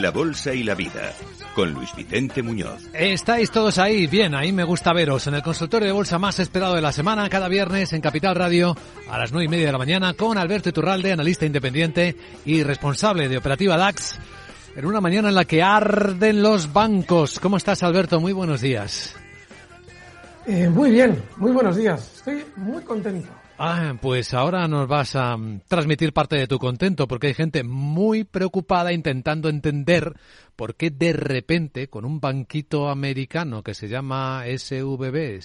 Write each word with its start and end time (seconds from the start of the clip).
La 0.00 0.10
Bolsa 0.10 0.52
y 0.52 0.62
la 0.62 0.74
Vida, 0.74 1.12
con 1.54 1.72
Luis 1.72 1.94
Vicente 1.96 2.42
Muñoz. 2.42 2.88
Estáis 2.92 3.50
todos 3.50 3.78
ahí, 3.78 4.06
bien, 4.06 4.34
ahí 4.34 4.52
me 4.52 4.64
gusta 4.64 4.92
veros, 4.92 5.26
en 5.26 5.34
el 5.34 5.42
consultorio 5.42 5.86
de 5.86 5.92
bolsa 5.92 6.18
más 6.18 6.38
esperado 6.38 6.74
de 6.74 6.82
la 6.82 6.92
semana, 6.92 7.28
cada 7.28 7.48
viernes 7.48 7.92
en 7.92 8.00
Capital 8.00 8.34
Radio, 8.34 8.76
a 9.08 9.18
las 9.18 9.32
nueve 9.32 9.46
y 9.46 9.48
media 9.48 9.66
de 9.66 9.72
la 9.72 9.78
mañana, 9.78 10.14
con 10.14 10.38
Alberto 10.38 10.68
Iturralde, 10.68 11.12
analista 11.12 11.46
independiente 11.46 12.16
y 12.44 12.62
responsable 12.62 13.28
de 13.28 13.38
Operativa 13.38 13.76
DAX, 13.76 14.18
en 14.76 14.84
una 14.84 15.00
mañana 15.00 15.28
en 15.28 15.34
la 15.34 15.44
que 15.44 15.62
arden 15.62 16.42
los 16.42 16.72
bancos. 16.72 17.40
¿Cómo 17.40 17.56
estás, 17.56 17.82
Alberto? 17.82 18.20
Muy 18.20 18.32
buenos 18.32 18.60
días. 18.60 19.16
Eh, 20.46 20.68
muy 20.68 20.90
bien, 20.90 21.22
muy 21.38 21.52
buenos 21.52 21.76
días. 21.76 22.12
Estoy 22.16 22.44
muy 22.56 22.82
contento. 22.82 23.28
Ah, 23.58 23.94
pues 24.02 24.34
ahora 24.34 24.68
nos 24.68 24.86
vas 24.86 25.16
a 25.16 25.34
mm, 25.34 25.62
transmitir 25.66 26.12
parte 26.12 26.36
de 26.36 26.46
tu 26.46 26.58
contento, 26.58 27.08
porque 27.08 27.28
hay 27.28 27.34
gente 27.34 27.64
muy 27.64 28.24
preocupada 28.24 28.92
intentando 28.92 29.48
entender 29.48 30.12
por 30.56 30.74
qué 30.74 30.90
de 30.90 31.14
repente, 31.14 31.88
con 31.88 32.04
un 32.04 32.20
banquito 32.20 32.90
americano 32.90 33.62
que 33.62 33.72
se 33.72 33.88
llama 33.88 34.44
SVB, 34.46 35.40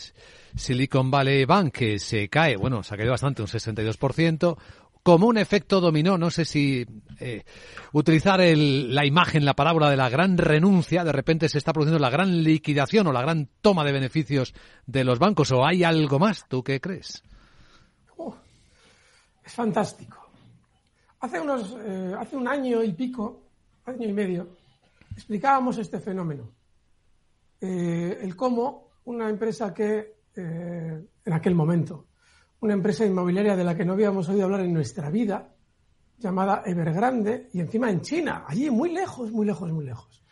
Silicon 0.57 1.09
Valley 1.09 1.45
Bank, 1.45 1.71
que 1.73 1.99
se 1.99 2.27
cae, 2.27 2.57
bueno, 2.57 2.83
se 2.83 2.93
ha 2.93 2.97
caído 2.97 3.11
bastante, 3.11 3.43
un 3.43 3.47
62%, 3.47 4.57
como 5.03 5.27
un 5.27 5.37
efecto 5.37 5.79
dominó, 5.79 6.17
no 6.17 6.31
sé 6.31 6.43
si 6.43 6.85
eh, 7.17 7.45
utilizar 7.93 8.41
el, 8.41 8.93
la 8.93 9.05
imagen, 9.05 9.45
la 9.45 9.55
palabra 9.55 9.89
de 9.89 9.95
la 9.95 10.09
gran 10.09 10.37
renuncia, 10.37 11.05
de 11.05 11.13
repente 11.13 11.47
se 11.47 11.57
está 11.57 11.71
produciendo 11.71 11.99
la 11.99 12.09
gran 12.09 12.43
liquidación 12.43 13.07
o 13.07 13.13
la 13.13 13.21
gran 13.21 13.47
toma 13.61 13.85
de 13.85 13.93
beneficios 13.93 14.53
de 14.85 15.05
los 15.05 15.17
bancos, 15.17 15.53
o 15.53 15.65
hay 15.65 15.85
algo 15.85 16.19
más, 16.19 16.45
¿tú 16.49 16.61
qué 16.61 16.81
crees? 16.81 17.23
Es 19.43 19.53
fantástico. 19.53 20.17
Hace, 21.19 21.39
unos, 21.39 21.77
eh, 21.85 22.15
hace 22.17 22.35
un 22.35 22.47
año 22.47 22.83
y 22.83 22.93
pico, 22.93 23.43
año 23.85 24.07
y 24.07 24.13
medio, 24.13 24.47
explicábamos 25.15 25.77
este 25.77 25.99
fenómeno. 25.99 26.49
Eh, 27.59 28.17
el 28.21 28.35
cómo 28.35 28.89
una 29.05 29.29
empresa 29.29 29.73
que, 29.73 30.15
eh, 30.35 31.05
en 31.25 31.33
aquel 31.33 31.53
momento, 31.53 32.07
una 32.61 32.73
empresa 32.73 33.05
inmobiliaria 33.05 33.55
de 33.55 33.63
la 33.63 33.75
que 33.75 33.85
no 33.85 33.93
habíamos 33.93 34.29
oído 34.29 34.45
hablar 34.45 34.61
en 34.61 34.73
nuestra 34.73 35.09
vida, 35.09 35.53
llamada 36.17 36.63
Evergrande, 36.65 37.49
y 37.53 37.59
encima 37.59 37.89
en 37.89 38.01
China, 38.01 38.45
allí 38.47 38.69
muy 38.69 38.91
lejos, 38.91 39.31
muy 39.31 39.45
lejos, 39.45 39.71
muy 39.71 39.85
lejos. 39.85 40.23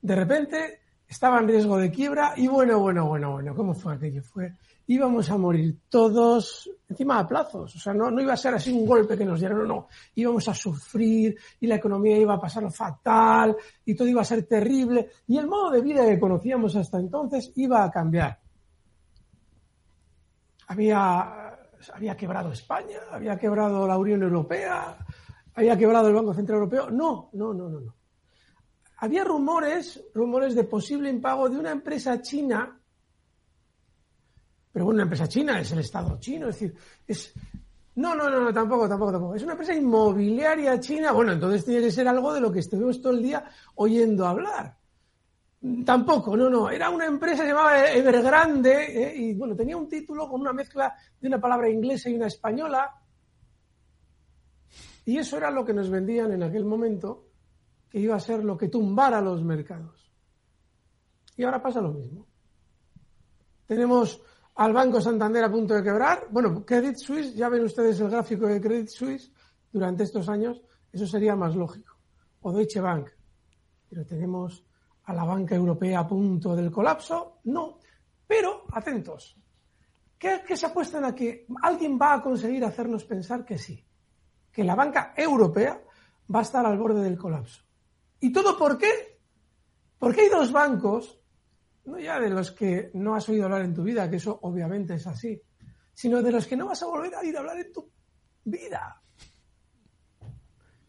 De 0.00 0.14
repente 0.14 0.81
estaba 1.12 1.38
en 1.38 1.46
riesgo 1.46 1.76
de 1.76 1.90
quiebra 1.90 2.32
y 2.36 2.48
bueno, 2.48 2.78
bueno, 2.78 3.06
bueno, 3.06 3.32
bueno, 3.32 3.54
¿cómo 3.54 3.74
fue 3.74 3.94
aquello? 3.94 4.22
Fue 4.22 4.54
íbamos 4.86 5.30
a 5.30 5.36
morir 5.36 5.78
todos 5.88 6.70
encima 6.88 7.22
de 7.22 7.28
plazos. 7.28 7.76
O 7.76 7.78
sea, 7.78 7.92
no, 7.92 8.10
no 8.10 8.20
iba 8.20 8.32
a 8.32 8.36
ser 8.36 8.54
así 8.54 8.72
un 8.72 8.86
golpe 8.86 9.16
que 9.16 9.24
nos 9.24 9.40
dieron, 9.40 9.68
no. 9.68 9.88
Íbamos 10.14 10.48
a 10.48 10.54
sufrir 10.54 11.36
y 11.60 11.66
la 11.66 11.76
economía 11.76 12.16
iba 12.18 12.34
a 12.34 12.40
pasar 12.40 12.70
fatal 12.72 13.54
y 13.84 13.94
todo 13.94 14.08
iba 14.08 14.22
a 14.22 14.24
ser 14.24 14.44
terrible 14.44 15.10
y 15.26 15.36
el 15.36 15.46
modo 15.46 15.70
de 15.70 15.82
vida 15.82 16.06
que 16.06 16.18
conocíamos 16.18 16.74
hasta 16.76 16.98
entonces 16.98 17.52
iba 17.56 17.84
a 17.84 17.90
cambiar. 17.90 18.38
Había, 20.68 21.58
había 21.92 22.16
quebrado 22.16 22.52
España, 22.52 23.00
había 23.10 23.36
quebrado 23.38 23.86
la 23.86 23.98
Unión 23.98 24.22
Europea, 24.22 24.96
había 25.54 25.76
quebrado 25.76 26.08
el 26.08 26.14
Banco 26.14 26.32
Central 26.32 26.60
Europeo. 26.60 26.90
No, 26.90 27.28
no, 27.34 27.52
no, 27.52 27.68
no, 27.68 27.80
no. 27.80 28.01
Había 29.02 29.24
rumores, 29.24 30.02
rumores 30.14 30.54
de 30.54 30.64
posible 30.64 31.10
impago 31.10 31.48
de 31.48 31.58
una 31.58 31.70
empresa 31.70 32.20
china 32.22 32.78
pero 34.72 34.86
bueno, 34.86 34.96
una 34.96 35.02
empresa 35.02 35.28
china 35.28 35.60
es 35.60 35.70
el 35.72 35.80
Estado 35.80 36.18
chino, 36.18 36.48
es 36.48 36.58
decir, 36.58 36.74
es... 37.06 37.32
No, 37.94 38.14
no, 38.14 38.30
no, 38.30 38.40
no, 38.40 38.54
tampoco, 38.54 38.88
tampoco, 38.88 39.12
tampoco. 39.12 39.34
Es 39.34 39.42
una 39.42 39.52
empresa 39.52 39.74
inmobiliaria 39.74 40.80
china. 40.80 41.12
Bueno, 41.12 41.32
entonces 41.32 41.62
tiene 41.62 41.82
que 41.82 41.90
ser 41.90 42.08
algo 42.08 42.32
de 42.32 42.40
lo 42.40 42.50
que 42.50 42.60
estuvimos 42.60 43.02
todo 43.02 43.12
el 43.12 43.22
día 43.22 43.44
oyendo 43.74 44.26
hablar. 44.26 44.78
Tampoco, 45.84 46.34
no, 46.34 46.48
no. 46.48 46.70
Era 46.70 46.88
una 46.88 47.04
empresa 47.04 47.44
llamada 47.44 47.92
Evergrande 47.92 49.10
¿eh? 49.10 49.14
y 49.14 49.34
bueno, 49.34 49.54
tenía 49.54 49.76
un 49.76 49.90
título 49.90 50.26
con 50.26 50.40
una 50.40 50.54
mezcla 50.54 50.94
de 51.20 51.28
una 51.28 51.38
palabra 51.38 51.68
inglesa 51.68 52.08
y 52.08 52.14
una 52.14 52.28
española. 52.28 52.98
Y 55.04 55.18
eso 55.18 55.36
era 55.36 55.50
lo 55.50 55.62
que 55.62 55.74
nos 55.74 55.90
vendían 55.90 56.32
en 56.32 56.44
aquel 56.44 56.64
momento, 56.64 57.26
que 57.92 58.00
iba 58.00 58.16
a 58.16 58.20
ser 58.20 58.42
lo 58.42 58.56
que 58.56 58.68
tumbara 58.68 59.20
los 59.20 59.44
mercados. 59.44 60.10
Y 61.36 61.44
ahora 61.44 61.62
pasa 61.62 61.82
lo 61.82 61.92
mismo. 61.92 62.26
Tenemos 63.66 64.18
al 64.54 64.72
Banco 64.72 64.98
Santander 64.98 65.44
a 65.44 65.52
punto 65.52 65.74
de 65.74 65.82
quebrar. 65.82 66.26
Bueno, 66.30 66.64
Credit 66.64 66.96
Suisse, 66.96 67.34
ya 67.34 67.50
ven 67.50 67.64
ustedes 67.64 68.00
el 68.00 68.08
gráfico 68.08 68.46
de 68.46 68.62
Credit 68.62 68.88
Suisse 68.88 69.30
durante 69.70 70.04
estos 70.04 70.30
años, 70.30 70.62
eso 70.90 71.06
sería 71.06 71.36
más 71.36 71.54
lógico. 71.54 71.94
O 72.40 72.50
Deutsche 72.50 72.80
Bank. 72.80 73.10
Pero 73.90 74.06
tenemos 74.06 74.64
a 75.04 75.12
la 75.12 75.24
banca 75.24 75.54
europea 75.54 76.00
a 76.00 76.08
punto 76.08 76.56
del 76.56 76.70
colapso. 76.70 77.40
No. 77.44 77.78
Pero, 78.26 78.64
atentos. 78.72 79.36
¿Qué, 80.18 80.40
¿Qué 80.46 80.56
se 80.56 80.64
apuestan 80.64 81.04
a 81.04 81.14
que 81.14 81.46
alguien 81.60 81.98
va 82.00 82.14
a 82.14 82.22
conseguir 82.22 82.64
hacernos 82.64 83.04
pensar 83.04 83.44
que 83.44 83.58
sí? 83.58 83.86
Que 84.50 84.64
la 84.64 84.74
banca 84.74 85.12
europea 85.14 85.78
va 86.34 86.38
a 86.38 86.42
estar 86.42 86.64
al 86.64 86.78
borde 86.78 87.02
del 87.02 87.18
colapso. 87.18 87.62
¿Y 88.22 88.32
todo 88.32 88.56
por 88.56 88.78
qué? 88.78 89.18
Porque 89.98 90.22
hay 90.22 90.28
dos 90.28 90.50
bancos 90.50 91.20
no 91.84 91.98
ya 91.98 92.20
de 92.20 92.30
los 92.30 92.52
que 92.52 92.90
no 92.94 93.14
has 93.14 93.28
oído 93.28 93.44
hablar 93.44 93.62
en 93.62 93.74
tu 93.74 93.82
vida, 93.82 94.08
que 94.08 94.16
eso 94.16 94.38
obviamente 94.42 94.94
es 94.94 95.06
así, 95.06 95.40
sino 95.92 96.22
de 96.22 96.30
los 96.30 96.46
que 96.46 96.56
no 96.56 96.66
vas 96.66 96.82
a 96.82 96.86
volver 96.86 97.14
a 97.14 97.20
oír 97.20 97.36
hablar 97.36 97.58
en 97.58 97.72
tu 97.72 97.90
vida. 98.44 99.02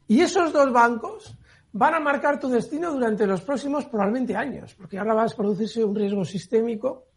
Y 0.07 0.21
esos 0.21 0.53
dos 0.53 0.71
bancos 0.71 1.35
van 1.71 1.95
a 1.95 1.99
marcar 1.99 2.39
tu 2.39 2.49
destino 2.49 2.93
durante 2.93 3.25
los 3.25 3.41
próximos 3.41 3.85
probablemente 3.85 4.35
años, 4.35 4.75
porque 4.75 4.99
ahora 4.99 5.15
va 5.15 5.23
a 5.23 5.29
producirse 5.29 5.83
un 5.83 5.95
riesgo 5.95 6.23
sistémico 6.23 7.07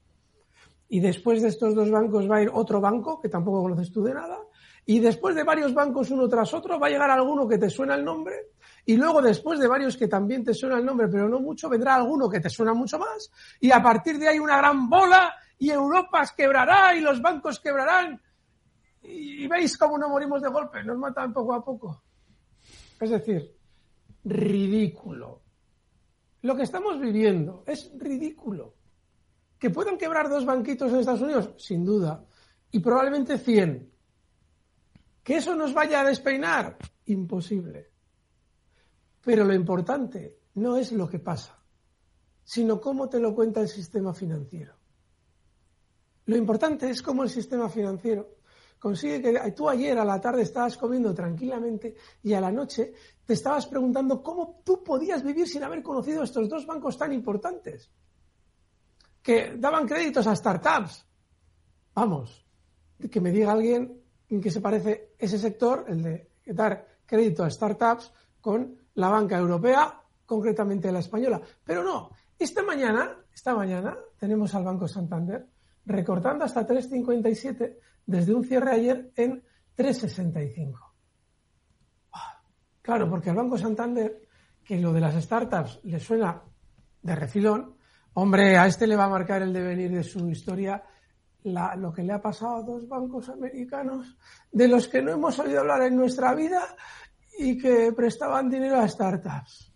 y 0.89 1.01
después 1.01 1.43
de 1.43 1.49
estos 1.49 1.75
dos 1.75 1.91
bancos 1.91 2.31
va 2.31 2.37
a 2.37 2.43
ir 2.43 2.51
otro 2.51 2.81
banco 2.81 3.21
que 3.21 3.29
tampoco 3.29 3.61
conoces 3.61 3.93
tú 3.93 4.03
de 4.03 4.15
nada 4.15 4.39
y 4.87 5.01
después 5.01 5.35
de 5.35 5.43
varios 5.43 5.75
bancos 5.75 6.11
uno 6.11 6.29
tras 6.29 6.55
otro 6.55 6.79
va 6.79 6.87
a 6.87 6.91
llegar 6.91 7.11
alguno 7.11 7.47
que 7.47 7.59
te 7.59 7.69
suena 7.69 7.97
el 7.97 8.05
nombre 8.05 8.53
y 8.85 8.97
luego 8.97 9.21
después 9.21 9.59
de 9.59 9.67
varios 9.67 9.97
que 9.97 10.07
también 10.07 10.45
te 10.45 10.55
suena 10.55 10.79
el 10.79 10.85
nombre, 10.85 11.09
pero 11.09 11.29
no 11.29 11.41
mucho, 11.41 11.69
vendrá 11.69 11.97
alguno 11.97 12.31
que 12.31 12.41
te 12.41 12.49
suena 12.49 12.73
mucho 12.73 12.99
más 12.99 13.31
y 13.61 13.73
a 13.73 13.83
partir 13.83 14.19
de 14.19 14.29
ahí 14.29 14.39
una 14.39 14.57
gran 14.57 14.89
bola 14.89 15.35
y 15.59 15.71
Europa 15.71 16.25
quebrará 16.37 16.95
y 16.95 17.01
los 17.01 17.21
bancos 17.21 17.61
quebrarán. 17.61 18.21
Y 19.03 19.47
veis 19.47 19.77
cómo 19.77 19.99
no 19.99 20.09
morimos 20.09 20.43
de 20.43 20.49
golpe, 20.49 20.83
nos 20.83 20.99
matan 20.99 21.33
poco 21.33 21.55
a 21.55 21.65
poco. 21.65 22.03
Es 23.01 23.11
decir, 23.11 23.55
ridículo. 24.25 25.43
Lo 26.43 26.57
que 26.57 26.63
estamos 26.63 27.01
viviendo 27.01 27.63
es 27.67 27.93
ridículo. 27.97 28.75
¿Que 29.59 29.71
puedan 29.71 29.97
quebrar 29.97 30.29
dos 30.29 30.45
banquitos 30.45 30.93
en 30.93 31.01
Estados 31.01 31.23
Unidos? 31.23 31.55
Sin 31.57 31.85
duda. 31.85 32.25
Y 32.71 32.81
probablemente 32.81 33.39
100. 33.39 33.96
¿Que 35.27 35.39
eso 35.39 35.57
nos 35.57 35.75
vaya 35.75 36.03
a 36.03 36.05
despeinar? 36.05 36.79
Imposible. 37.07 37.91
Pero 39.25 39.43
lo 39.43 39.55
importante 39.55 40.39
no 40.55 40.77
es 40.77 40.93
lo 40.93 41.09
que 41.09 41.19
pasa, 41.19 41.59
sino 42.45 42.81
cómo 42.81 43.09
te 43.09 43.19
lo 43.19 43.35
cuenta 43.35 43.61
el 43.61 43.67
sistema 43.67 44.15
financiero. 44.15 44.77
Lo 46.27 46.37
importante 46.37 46.89
es 46.89 47.03
cómo 47.03 47.25
el 47.25 47.29
sistema 47.29 47.69
financiero 47.69 48.37
consigue 48.79 49.21
que 49.21 49.51
tú 49.51 49.69
ayer 49.69 49.99
a 49.99 50.05
la 50.05 50.21
tarde 50.21 50.43
estabas 50.43 50.77
comiendo 50.77 51.13
tranquilamente 51.13 51.97
y 52.23 52.33
a 52.33 52.41
la 52.41 52.53
noche 52.53 52.93
te 53.25 53.33
estabas 53.33 53.67
preguntando 53.67 54.23
cómo 54.23 54.63
tú 54.65 54.85
podías 54.85 55.25
vivir 55.25 55.49
sin 55.49 55.65
haber 55.65 55.83
conocido 55.83 56.23
estos 56.23 56.49
dos 56.49 56.65
bancos 56.65 56.97
tan 56.97 57.13
importantes, 57.13 57.91
que 59.25 59.57
daban 59.59 59.89
créditos 59.89 60.29
a 60.29 60.37
startups. 60.37 61.05
Vamos, 61.97 62.47
que 63.11 63.21
me 63.21 63.33
diga 63.33 63.51
alguien 63.51 64.06
en 64.29 64.41
qué 64.41 64.51
se 64.51 64.61
parece 64.61 65.15
ese 65.19 65.39
sector, 65.39 65.85
el 65.89 66.03
de 66.03 66.31
dar 66.47 66.87
crédito 67.05 67.45
a 67.45 67.51
startups, 67.51 68.13
con 68.41 68.77
la 68.95 69.09
banca 69.09 69.37
europea, 69.39 70.01
concretamente 70.25 70.93
la 70.93 71.01
española. 71.01 71.41
Pero 71.65 71.83
no, 71.83 72.11
esta 72.39 72.63
mañana, 72.63 73.17
esta 73.33 73.55
mañana 73.55 73.97
tenemos 74.19 74.55
al 74.55 74.65
Banco 74.65 74.87
Santander 74.89 75.47
recortando 75.85 76.45
hasta 76.45 76.67
3,57 76.67 77.77
desde 78.07 78.35
un 78.35 78.45
cierre 78.45 78.73
ayer 78.73 79.13
en 79.17 79.43
3,65. 79.77 80.75
Ah, 82.13 82.43
claro, 82.83 83.09
porque 83.09 83.31
al 83.31 83.37
Banco 83.37 83.57
Santander, 83.57 84.23
que 84.65 84.79
lo 84.79 84.93
de 84.93 85.01
las 85.01 85.23
startups 85.23 85.81
le 85.85 86.01
suena 86.01 86.43
de 87.03 87.15
refilón, 87.15 87.77
hombre, 88.15 88.59
a 88.59 88.67
este 88.67 88.87
le 88.87 88.97
va 88.97 89.05
a 89.05 89.11
marcar 89.11 89.43
el 89.43 89.53
devenir 89.53 89.93
de 89.93 90.03
su 90.03 90.29
historia 90.29 90.83
lo 91.47 91.93
que 91.93 92.03
le 92.03 92.13
ha 92.13 92.21
pasado 92.21 92.57
a 92.57 92.63
dos 92.63 92.89
bancos 92.89 93.29
americanos 93.29 94.17
de 94.51 94.69
los 94.69 94.89
que 94.89 95.03
no 95.03 95.13
hemos 95.13 95.39
oído 95.39 95.61
hablar 95.61 95.83
en 95.83 95.97
nuestra 95.97 96.35
vida 96.35 96.63
y 97.39 97.57
que 97.57 97.93
prestaban 97.93 98.51
dinero 98.51 98.79
a 98.79 98.89
startups. 98.89 99.73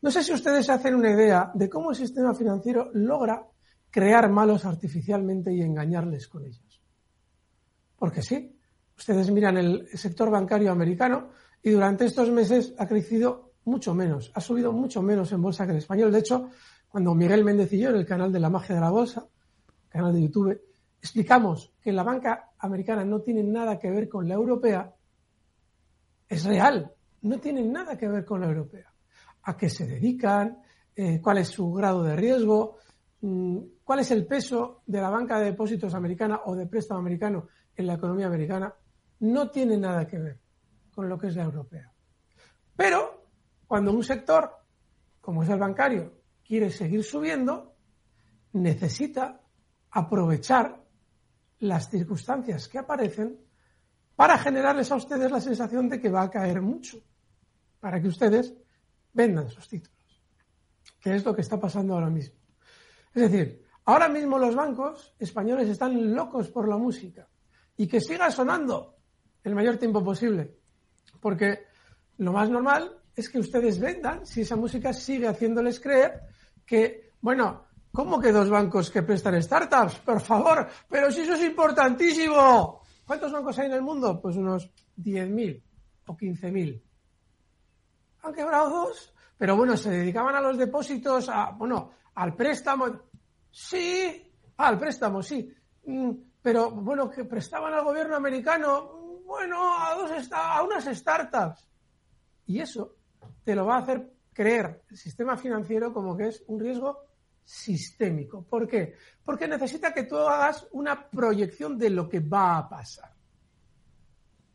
No 0.00 0.10
sé 0.10 0.22
si 0.22 0.32
ustedes 0.32 0.68
hacen 0.70 0.94
una 0.94 1.10
idea 1.10 1.50
de 1.54 1.68
cómo 1.68 1.90
el 1.90 1.96
sistema 1.96 2.34
financiero 2.34 2.90
logra 2.94 3.46
crear 3.90 4.30
malos 4.30 4.64
artificialmente 4.64 5.52
y 5.52 5.60
engañarles 5.60 6.26
con 6.26 6.44
ellos. 6.46 6.82
Porque 7.96 8.22
sí, 8.22 8.58
ustedes 8.96 9.30
miran 9.30 9.58
el 9.58 9.88
sector 9.94 10.30
bancario 10.30 10.72
americano 10.72 11.30
y 11.62 11.70
durante 11.70 12.06
estos 12.06 12.30
meses 12.30 12.74
ha 12.78 12.88
crecido 12.88 13.52
mucho 13.64 13.94
menos, 13.94 14.32
ha 14.34 14.40
subido 14.40 14.72
mucho 14.72 15.02
menos 15.02 15.30
en 15.32 15.42
bolsa 15.42 15.66
que 15.66 15.72
el 15.72 15.78
español. 15.78 16.10
De 16.10 16.18
hecho, 16.18 16.50
cuando 16.88 17.14
Miguel 17.14 17.44
yo 17.70 17.90
en 17.90 17.96
el 17.96 18.06
canal 18.06 18.32
de 18.32 18.40
la 18.40 18.50
magia 18.50 18.74
de 18.74 18.80
la 18.80 18.90
bolsa, 18.90 19.26
canal 19.92 20.12
de 20.12 20.22
YouTube, 20.22 20.60
explicamos 20.98 21.72
que 21.80 21.92
la 21.92 22.02
banca 22.02 22.52
americana 22.58 23.04
no 23.04 23.20
tiene 23.20 23.42
nada 23.42 23.78
que 23.78 23.90
ver 23.90 24.08
con 24.08 24.26
la 24.28 24.34
europea, 24.34 24.94
es 26.28 26.44
real, 26.44 26.90
no 27.22 27.38
tiene 27.38 27.62
nada 27.62 27.96
que 27.98 28.08
ver 28.08 28.24
con 28.24 28.40
la 28.40 28.46
europea. 28.46 28.92
¿A 29.42 29.56
qué 29.56 29.68
se 29.68 29.86
dedican? 29.86 30.62
Eh, 30.94 31.20
¿Cuál 31.20 31.38
es 31.38 31.48
su 31.48 31.72
grado 31.72 32.02
de 32.02 32.16
riesgo? 32.16 32.78
Mm, 33.20 33.58
¿Cuál 33.84 34.00
es 34.00 34.10
el 34.10 34.26
peso 34.26 34.82
de 34.86 35.00
la 35.00 35.10
banca 35.10 35.38
de 35.38 35.46
depósitos 35.46 35.94
americana 35.94 36.40
o 36.46 36.56
de 36.56 36.66
préstamo 36.66 37.00
americano 37.00 37.48
en 37.76 37.86
la 37.86 37.94
economía 37.94 38.28
americana? 38.28 38.74
No 39.20 39.50
tiene 39.50 39.76
nada 39.76 40.06
que 40.06 40.18
ver 40.18 40.40
con 40.94 41.08
lo 41.08 41.18
que 41.18 41.28
es 41.28 41.36
la 41.36 41.44
europea. 41.44 41.92
Pero 42.76 43.26
cuando 43.66 43.92
un 43.92 44.02
sector, 44.02 44.50
como 45.20 45.42
es 45.42 45.48
el 45.48 45.58
bancario, 45.58 46.14
quiere 46.44 46.70
seguir 46.70 47.04
subiendo, 47.04 47.74
necesita 48.52 49.41
aprovechar 49.92 50.82
las 51.60 51.88
circunstancias 51.88 52.68
que 52.68 52.78
aparecen 52.78 53.38
para 54.16 54.38
generarles 54.38 54.90
a 54.90 54.96
ustedes 54.96 55.30
la 55.30 55.40
sensación 55.40 55.88
de 55.88 56.00
que 56.00 56.10
va 56.10 56.22
a 56.22 56.30
caer 56.30 56.60
mucho, 56.60 56.98
para 57.80 58.00
que 58.00 58.08
ustedes 58.08 58.54
vendan 59.12 59.48
sus 59.48 59.68
títulos, 59.68 60.22
que 61.00 61.14
es 61.14 61.24
lo 61.24 61.34
que 61.34 61.42
está 61.42 61.60
pasando 61.60 61.94
ahora 61.94 62.10
mismo. 62.10 62.36
Es 63.14 63.30
decir, 63.30 63.64
ahora 63.84 64.08
mismo 64.08 64.38
los 64.38 64.54
bancos 64.54 65.14
españoles 65.18 65.68
están 65.68 66.14
locos 66.14 66.48
por 66.48 66.68
la 66.68 66.76
música 66.76 67.28
y 67.76 67.86
que 67.86 68.00
siga 68.00 68.30
sonando 68.30 68.96
el 69.44 69.54
mayor 69.54 69.76
tiempo 69.76 70.02
posible, 70.02 70.56
porque 71.20 71.66
lo 72.18 72.32
más 72.32 72.48
normal 72.48 72.98
es 73.14 73.28
que 73.28 73.38
ustedes 73.38 73.78
vendan 73.78 74.24
si 74.26 74.40
esa 74.40 74.56
música 74.56 74.92
sigue 74.92 75.28
haciéndoles 75.28 75.80
creer 75.80 76.22
que, 76.64 77.10
bueno, 77.20 77.66
¿cómo 77.92 78.20
que 78.20 78.32
dos 78.32 78.48
bancos 78.48 78.90
que 78.90 79.02
prestan 79.02 79.40
startups? 79.42 79.96
Por 80.00 80.20
favor, 80.20 80.66
pero 80.88 81.10
si 81.10 81.20
eso 81.20 81.34
es 81.34 81.44
importantísimo. 81.44 82.82
¿Cuántos 83.06 83.32
bancos 83.32 83.58
hay 83.58 83.66
en 83.66 83.74
el 83.74 83.82
mundo? 83.82 84.20
Pues 84.20 84.36
unos 84.36 84.70
10.000 84.96 85.62
o 86.06 86.16
15.000. 86.16 86.82
Han 88.22 88.32
quebrado 88.32 88.70
dos, 88.70 89.12
pero 89.36 89.56
bueno, 89.56 89.76
se 89.76 89.90
dedicaban 89.90 90.34
a 90.34 90.40
los 90.40 90.56
depósitos, 90.56 91.28
a, 91.28 91.50
bueno, 91.50 91.90
al 92.14 92.34
préstamo. 92.34 92.86
Sí, 93.50 94.32
ah, 94.56 94.68
al 94.68 94.78
préstamo, 94.78 95.22
sí. 95.22 95.52
Mm, 95.84 96.10
pero 96.40 96.70
bueno, 96.70 97.10
que 97.10 97.24
prestaban 97.24 97.74
al 97.74 97.84
gobierno 97.84 98.16
americano, 98.16 99.20
bueno, 99.24 99.76
a, 99.78 99.94
dos, 99.94 100.10
a 100.32 100.62
unas 100.62 100.84
startups. 100.84 101.68
Y 102.46 102.60
eso 102.60 102.96
te 103.44 103.54
lo 103.54 103.66
va 103.66 103.76
a 103.76 103.80
hacer 103.80 104.12
creer 104.32 104.82
el 104.88 104.96
sistema 104.96 105.36
financiero 105.36 105.92
como 105.92 106.16
que 106.16 106.28
es 106.28 106.42
un 106.46 106.60
riesgo 106.60 107.11
sistémico. 107.44 108.44
¿Por 108.44 108.68
qué? 108.68 108.94
Porque 109.24 109.48
necesita 109.48 109.92
que 109.92 110.04
tú 110.04 110.16
hagas 110.16 110.66
una 110.72 111.08
proyección 111.08 111.78
de 111.78 111.90
lo 111.90 112.08
que 112.08 112.20
va 112.20 112.58
a 112.58 112.68
pasar. 112.68 113.12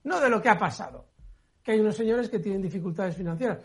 No 0.04 0.20
de 0.20 0.30
lo 0.30 0.42
que 0.42 0.50
ha 0.50 0.58
pasado. 0.58 1.10
Que 1.62 1.74
hay 1.74 1.80
unos 1.80 1.96
señores 1.96 2.30
que 2.30 2.40
tienen 2.40 2.62
dificultades 2.62 3.16
financieras. 3.16 3.60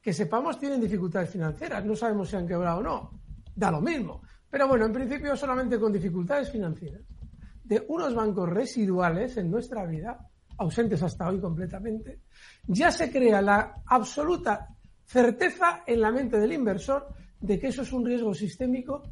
Que 0.00 0.12
sepamos 0.12 0.58
tienen 0.58 0.80
dificultades 0.80 1.30
financieras. 1.30 1.84
No 1.84 1.94
sabemos 1.94 2.28
si 2.28 2.36
han 2.36 2.46
quebrado 2.46 2.78
o 2.78 2.82
no. 2.82 3.20
Da 3.54 3.70
lo 3.70 3.80
mismo. 3.80 4.22
Pero 4.50 4.68
bueno, 4.68 4.86
en 4.86 4.92
principio 4.92 5.36
solamente 5.36 5.78
con 5.78 5.92
dificultades 5.92 6.50
financieras 6.50 7.02
de 7.64 7.84
unos 7.88 8.14
bancos 8.14 8.48
residuales 8.48 9.36
en 9.36 9.50
nuestra 9.50 9.86
vida, 9.86 10.28
ausentes 10.58 11.02
hasta 11.02 11.28
hoy 11.28 11.40
completamente, 11.40 12.20
ya 12.66 12.90
se 12.90 13.10
crea 13.10 13.40
la 13.40 13.82
absoluta 13.86 14.68
certeza 15.04 15.82
en 15.86 16.00
la 16.00 16.10
mente 16.10 16.38
del 16.38 16.52
inversor 16.52 17.08
de 17.42 17.58
que 17.58 17.66
eso 17.66 17.82
es 17.82 17.92
un 17.92 18.06
riesgo 18.06 18.32
sistémico 18.32 19.02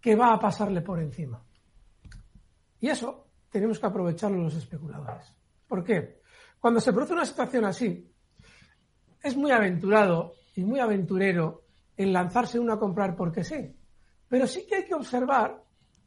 que 0.00 0.14
va 0.14 0.32
a 0.32 0.38
pasarle 0.38 0.80
por 0.80 1.00
encima. 1.00 1.44
Y 2.80 2.88
eso 2.88 3.26
tenemos 3.50 3.78
que 3.78 3.86
aprovecharlo 3.86 4.42
los 4.42 4.54
especuladores. 4.54 5.32
¿Por 5.66 5.84
qué? 5.84 6.20
Cuando 6.60 6.80
se 6.80 6.92
produce 6.92 7.12
una 7.12 7.26
situación 7.26 7.64
así, 7.64 8.10
es 9.22 9.36
muy 9.36 9.50
aventurado 9.50 10.34
y 10.54 10.62
muy 10.64 10.80
aventurero 10.80 11.64
en 11.96 12.12
lanzarse 12.12 12.58
uno 12.58 12.72
a 12.72 12.78
comprar 12.78 13.16
porque 13.16 13.42
sí. 13.42 13.74
Pero 14.28 14.46
sí 14.46 14.66
que 14.66 14.76
hay 14.76 14.84
que 14.84 14.94
observar 14.94 15.62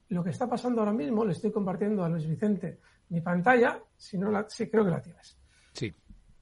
lo 0.09 0.23
que 0.23 0.29
está 0.29 0.47
pasando 0.47 0.81
ahora 0.81 0.93
mismo. 0.93 1.25
Le 1.25 1.33
estoy 1.33 1.51
compartiendo 1.51 2.03
a 2.03 2.09
Luis 2.09 2.27
Vicente 2.27 2.79
mi 3.09 3.21
pantalla, 3.21 3.81
si 3.95 4.17
no 4.17 4.31
la, 4.31 4.45
sí 4.49 4.69
creo 4.69 4.85
que 4.85 4.91
la 4.91 5.01
tienes. 5.01 5.37
Sí. 5.73 5.93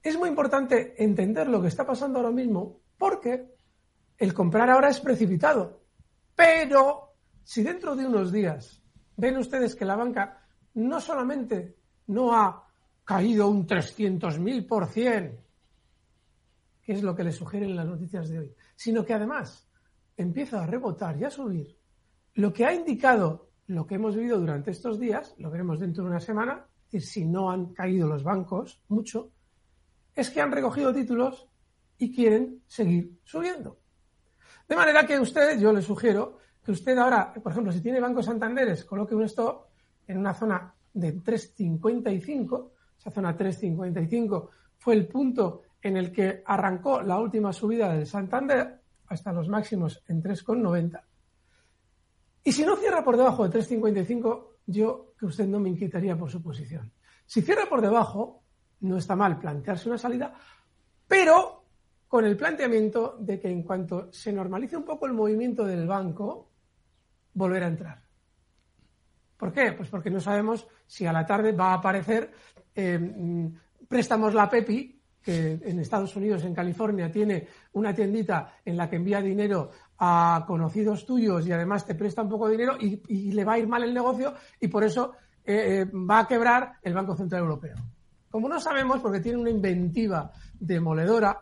Es 0.02 0.18
muy 0.18 0.28
importante 0.28 1.02
entender 1.02 1.48
lo 1.48 1.60
que 1.60 1.68
está 1.68 1.86
pasando 1.86 2.18
ahora 2.18 2.30
mismo 2.30 2.80
porque 2.98 3.55
el 4.18 4.34
comprar 4.34 4.70
ahora 4.70 4.88
es 4.88 5.00
precipitado. 5.00 5.82
Pero 6.34 7.14
si 7.42 7.62
dentro 7.62 7.94
de 7.96 8.06
unos 8.06 8.32
días 8.32 8.82
ven 9.16 9.36
ustedes 9.36 9.74
que 9.74 9.84
la 9.84 9.96
banca 9.96 10.42
no 10.74 11.00
solamente 11.00 11.76
no 12.08 12.34
ha 12.34 12.66
caído 13.04 13.48
un 13.48 13.66
300.000 13.66 14.66
por 14.66 14.86
cien, 14.86 15.40
que 16.82 16.92
es 16.92 17.02
lo 17.02 17.14
que 17.14 17.24
le 17.24 17.32
sugieren 17.32 17.74
las 17.74 17.86
noticias 17.86 18.28
de 18.28 18.38
hoy, 18.38 18.54
sino 18.74 19.04
que 19.04 19.14
además 19.14 19.68
empieza 20.16 20.62
a 20.62 20.66
rebotar 20.66 21.16
y 21.18 21.24
a 21.24 21.30
subir, 21.30 21.78
lo 22.34 22.52
que 22.52 22.66
ha 22.66 22.74
indicado 22.74 23.50
lo 23.68 23.86
que 23.86 23.96
hemos 23.96 24.14
vivido 24.14 24.38
durante 24.38 24.70
estos 24.70 24.98
días, 24.98 25.34
lo 25.38 25.50
veremos 25.50 25.80
dentro 25.80 26.04
de 26.04 26.10
una 26.10 26.20
semana, 26.20 26.66
es 26.86 26.92
decir, 26.92 27.02
si 27.02 27.24
no 27.26 27.50
han 27.50 27.72
caído 27.72 28.06
los 28.06 28.22
bancos 28.22 28.82
mucho, 28.88 29.32
es 30.14 30.30
que 30.30 30.40
han 30.40 30.52
recogido 30.52 30.94
títulos 30.94 31.48
y 31.98 32.14
quieren 32.14 32.62
seguir 32.66 33.18
subiendo. 33.24 33.78
De 34.68 34.76
manera 34.76 35.06
que 35.06 35.18
usted, 35.18 35.58
yo 35.58 35.72
le 35.72 35.82
sugiero 35.82 36.38
que 36.64 36.72
usted 36.72 36.98
ahora, 36.98 37.32
por 37.32 37.52
ejemplo, 37.52 37.72
si 37.72 37.80
tiene 37.80 38.00
Banco 38.00 38.22
Santanderes, 38.22 38.84
coloque 38.84 39.14
un 39.14 39.22
stop 39.22 39.66
en 40.06 40.18
una 40.18 40.34
zona 40.34 40.74
de 40.92 41.22
3.55. 41.22 42.70
Esa 42.98 43.10
zona 43.10 43.36
3.55 43.36 44.48
fue 44.78 44.94
el 44.94 45.06
punto 45.06 45.62
en 45.80 45.96
el 45.96 46.10
que 46.10 46.42
arrancó 46.44 47.02
la 47.02 47.20
última 47.20 47.52
subida 47.52 47.92
del 47.92 48.06
Santander 48.06 48.80
hasta 49.06 49.32
los 49.32 49.48
máximos 49.48 50.02
en 50.08 50.22
3,90. 50.22 51.00
Y 52.42 52.52
si 52.52 52.64
no 52.64 52.76
cierra 52.76 53.04
por 53.04 53.16
debajo 53.16 53.48
de 53.48 53.60
3,55, 53.60 54.46
yo 54.66 55.12
que 55.18 55.26
usted 55.26 55.46
no 55.46 55.60
me 55.60 55.68
inquietaría 55.68 56.16
por 56.16 56.30
su 56.30 56.42
posición. 56.42 56.92
Si 57.24 57.42
cierra 57.42 57.68
por 57.68 57.80
debajo, 57.80 58.42
no 58.80 58.96
está 58.96 59.14
mal 59.16 59.38
plantearse 59.38 59.88
una 59.88 59.98
salida, 59.98 60.34
pero 61.06 61.55
con 62.08 62.24
el 62.24 62.36
planteamiento 62.36 63.16
de 63.20 63.40
que 63.40 63.50
en 63.50 63.62
cuanto 63.62 64.12
se 64.12 64.32
normalice 64.32 64.76
un 64.76 64.84
poco 64.84 65.06
el 65.06 65.12
movimiento 65.12 65.64
del 65.64 65.86
banco, 65.86 66.50
volver 67.34 67.64
a 67.64 67.68
entrar. 67.68 68.02
¿Por 69.36 69.52
qué? 69.52 69.72
Pues 69.72 69.88
porque 69.88 70.10
no 70.10 70.20
sabemos 70.20 70.66
si 70.86 71.06
a 71.06 71.12
la 71.12 71.26
tarde 71.26 71.52
va 71.52 71.72
a 71.72 71.74
aparecer 71.74 72.32
eh, 72.74 73.50
préstamos 73.88 74.34
la 74.34 74.48
PEPI, 74.48 74.96
que 75.22 75.58
en 75.60 75.80
Estados 75.80 76.14
Unidos, 76.14 76.44
en 76.44 76.54
California, 76.54 77.10
tiene 77.10 77.48
una 77.72 77.92
tiendita 77.92 78.58
en 78.64 78.76
la 78.76 78.88
que 78.88 78.96
envía 78.96 79.20
dinero 79.20 79.70
a 79.98 80.44
conocidos 80.46 81.04
tuyos 81.04 81.46
y 81.46 81.52
además 81.52 81.84
te 81.84 81.96
presta 81.96 82.22
un 82.22 82.28
poco 82.28 82.46
de 82.46 82.52
dinero 82.52 82.76
y, 82.78 83.32
le 83.32 83.44
va 83.44 83.54
a 83.54 83.58
ir 83.58 83.66
mal 83.66 83.82
el 83.82 83.92
negocio 83.92 84.34
y 84.60 84.68
por 84.68 84.84
eso 84.84 85.14
eh, 85.44 85.82
eh, 85.82 85.84
va 85.92 86.20
a 86.20 86.28
quebrar 86.28 86.74
el 86.80 86.94
Banco 86.94 87.16
Central 87.16 87.42
Europeo. 87.42 87.76
Como 88.30 88.48
no 88.48 88.60
sabemos, 88.60 89.00
porque 89.00 89.20
tiene 89.20 89.38
una 89.38 89.50
inventiva 89.50 90.30
demoledora, 90.60 91.40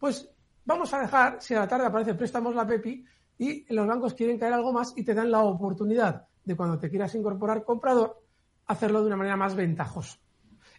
pues 0.00 0.28
vamos 0.64 0.92
a 0.94 1.00
dejar, 1.00 1.40
si 1.40 1.54
a 1.54 1.60
la 1.60 1.68
tarde 1.68 1.86
aparece 1.86 2.14
préstamos 2.14 2.54
la 2.54 2.66
PEPI 2.66 3.04
y 3.38 3.72
los 3.72 3.86
bancos 3.86 4.14
quieren 4.14 4.38
caer 4.38 4.54
algo 4.54 4.72
más 4.72 4.92
y 4.96 5.04
te 5.04 5.14
dan 5.14 5.30
la 5.30 5.44
oportunidad 5.44 6.26
de 6.44 6.56
cuando 6.56 6.78
te 6.78 6.90
quieras 6.90 7.14
incorporar 7.14 7.62
comprador, 7.64 8.20
hacerlo 8.66 9.00
de 9.00 9.06
una 9.06 9.16
manera 9.16 9.36
más 9.36 9.54
ventajosa. 9.54 10.18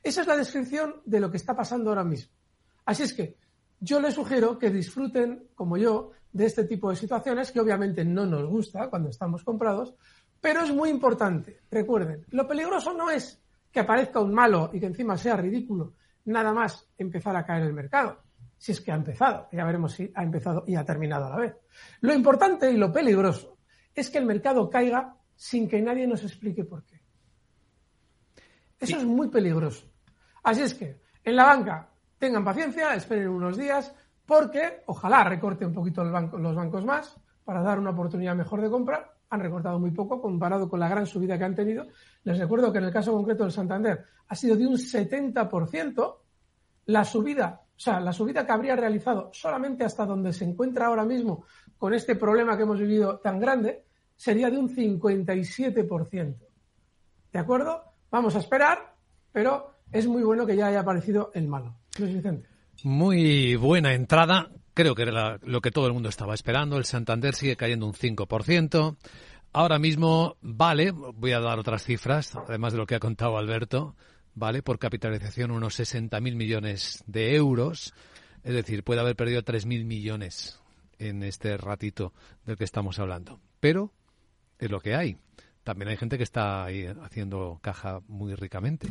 Esa 0.03 0.21
es 0.21 0.27
la 0.27 0.35
descripción 0.35 1.01
de 1.05 1.19
lo 1.19 1.29
que 1.29 1.37
está 1.37 1.55
pasando 1.55 1.91
ahora 1.91 2.03
mismo. 2.03 2.33
Así 2.85 3.03
es 3.03 3.13
que 3.13 3.37
yo 3.79 4.01
les 4.01 4.15
sugiero 4.15 4.57
que 4.57 4.71
disfruten, 4.71 5.49
como 5.53 5.77
yo, 5.77 6.11
de 6.33 6.45
este 6.45 6.63
tipo 6.63 6.89
de 6.89 6.95
situaciones 6.95 7.51
que 7.51 7.59
obviamente 7.59 8.03
no 8.03 8.25
nos 8.25 8.45
gusta 8.49 8.89
cuando 8.89 9.09
estamos 9.09 9.43
comprados, 9.43 9.93
pero 10.39 10.61
es 10.61 10.73
muy 10.73 10.89
importante. 10.89 11.61
Recuerden, 11.69 12.25
lo 12.29 12.47
peligroso 12.47 12.93
no 12.93 13.11
es 13.11 13.39
que 13.71 13.79
aparezca 13.79 14.19
un 14.19 14.33
malo 14.33 14.71
y 14.73 14.79
que 14.79 14.87
encima 14.87 15.17
sea 15.17 15.37
ridículo, 15.37 15.93
nada 16.25 16.53
más 16.53 16.87
empezar 16.97 17.35
a 17.35 17.45
caer 17.45 17.63
el 17.63 17.73
mercado. 17.73 18.17
Si 18.61 18.73
es 18.73 18.79
que 18.79 18.91
ha 18.91 18.95
empezado, 18.95 19.49
ya 19.51 19.65
veremos 19.65 19.93
si 19.93 20.11
ha 20.13 20.21
empezado 20.21 20.63
y 20.67 20.75
ha 20.75 20.85
terminado 20.85 21.25
a 21.25 21.29
la 21.31 21.37
vez. 21.37 21.55
Lo 22.01 22.13
importante 22.13 22.71
y 22.71 22.77
lo 22.77 22.91
peligroso 22.91 23.57
es 23.91 24.11
que 24.11 24.19
el 24.19 24.25
mercado 24.27 24.69
caiga 24.69 25.17
sin 25.35 25.67
que 25.67 25.81
nadie 25.81 26.05
nos 26.05 26.21
explique 26.21 26.63
por 26.63 26.85
qué. 26.85 27.01
Eso 28.77 28.97
es 28.97 29.03
muy 29.03 29.29
peligroso. 29.29 29.91
Así 30.43 30.61
es 30.61 30.75
que 30.75 31.01
en 31.23 31.37
la 31.37 31.45
banca 31.45 31.89
tengan 32.19 32.45
paciencia, 32.45 32.93
esperen 32.93 33.29
unos 33.29 33.57
días, 33.57 33.95
porque 34.27 34.83
ojalá 34.85 35.23
recorte 35.23 35.65
un 35.65 35.73
poquito 35.73 36.03
los 36.03 36.55
bancos 36.55 36.85
más 36.85 37.19
para 37.43 37.63
dar 37.63 37.79
una 37.79 37.89
oportunidad 37.89 38.35
mejor 38.35 38.61
de 38.61 38.69
compra. 38.69 39.11
Han 39.31 39.39
recortado 39.39 39.79
muy 39.79 39.89
poco 39.89 40.21
comparado 40.21 40.69
con 40.69 40.79
la 40.79 40.87
gran 40.87 41.07
subida 41.07 41.35
que 41.35 41.45
han 41.45 41.55
tenido. 41.55 41.87
Les 42.25 42.37
recuerdo 42.37 42.71
que 42.71 42.77
en 42.77 42.83
el 42.83 42.93
caso 42.93 43.11
concreto 43.11 43.41
del 43.41 43.51
Santander 43.51 44.05
ha 44.27 44.35
sido 44.35 44.55
de 44.55 44.67
un 44.67 44.75
70% 44.75 46.17
la 46.85 47.03
subida, 47.03 47.61
sea, 47.81 47.99
la 47.99 48.13
subida 48.13 48.45
que 48.45 48.51
habría 48.51 48.75
realizado 48.75 49.31
solamente 49.33 49.83
hasta 49.83 50.05
donde 50.05 50.33
se 50.33 50.45
encuentra 50.45 50.85
ahora 50.85 51.03
mismo 51.03 51.45
con 51.77 51.93
este 51.93 52.15
problema 52.15 52.55
que 52.55 52.63
hemos 52.63 52.79
vivido 52.79 53.17
tan 53.19 53.39
grande, 53.39 53.85
sería 54.15 54.51
de 54.51 54.57
un 54.57 54.69
57%. 54.69 56.35
¿De 57.33 57.39
acuerdo? 57.39 57.83
Vamos 58.11 58.35
a 58.35 58.39
esperar, 58.39 58.95
pero 59.31 59.71
es 59.91 60.05
muy 60.05 60.21
bueno 60.21 60.45
que 60.45 60.55
ya 60.55 60.67
haya 60.67 60.81
aparecido 60.81 61.31
el 61.33 61.47
malo. 61.47 61.75
Luis 61.97 62.13
Vicente. 62.13 62.47
Muy 62.83 63.55
buena 63.55 63.93
entrada. 63.93 64.51
Creo 64.75 64.93
que 64.93 65.03
era 65.03 65.39
lo 65.41 65.61
que 65.61 65.71
todo 65.71 65.87
el 65.87 65.93
mundo 65.93 66.09
estaba 66.09 66.35
esperando. 66.35 66.77
El 66.77 66.85
Santander 66.85 67.33
sigue 67.33 67.55
cayendo 67.55 67.87
un 67.87 67.93
5%. 67.93 68.97
Ahora 69.53 69.79
mismo 69.79 70.37
vale, 70.41 70.91
voy 70.91 71.31
a 71.31 71.39
dar 71.39 71.57
otras 71.57 71.83
cifras, 71.83 72.35
además 72.35 72.73
de 72.73 72.79
lo 72.79 72.85
que 72.85 72.95
ha 72.95 72.99
contado 72.99 73.37
Alberto, 73.37 73.95
vale 74.33 74.63
por 74.63 74.79
capitalización 74.79 75.51
unos 75.51 75.79
60.000 75.79 76.35
millones 76.35 77.03
de 77.07 77.35
euros. 77.35 77.93
Es 78.43 78.53
decir, 78.53 78.83
puede 78.83 79.01
haber 79.01 79.15
perdido 79.15 79.43
3.000 79.43 79.85
millones 79.85 80.59
en 80.97 81.23
este 81.23 81.57
ratito 81.57 82.13
del 82.45 82.57
que 82.57 82.63
estamos 82.63 82.99
hablando. 82.99 83.39
Pero 83.59 83.93
es 84.59 84.69
lo 84.69 84.79
que 84.79 84.95
hay 84.95 85.17
también 85.63 85.89
hay 85.89 85.97
gente 85.97 86.17
que 86.17 86.23
está 86.23 86.65
ahí 86.65 86.87
haciendo 87.03 87.59
caja 87.61 88.01
muy 88.07 88.33
ricamente 88.35 88.87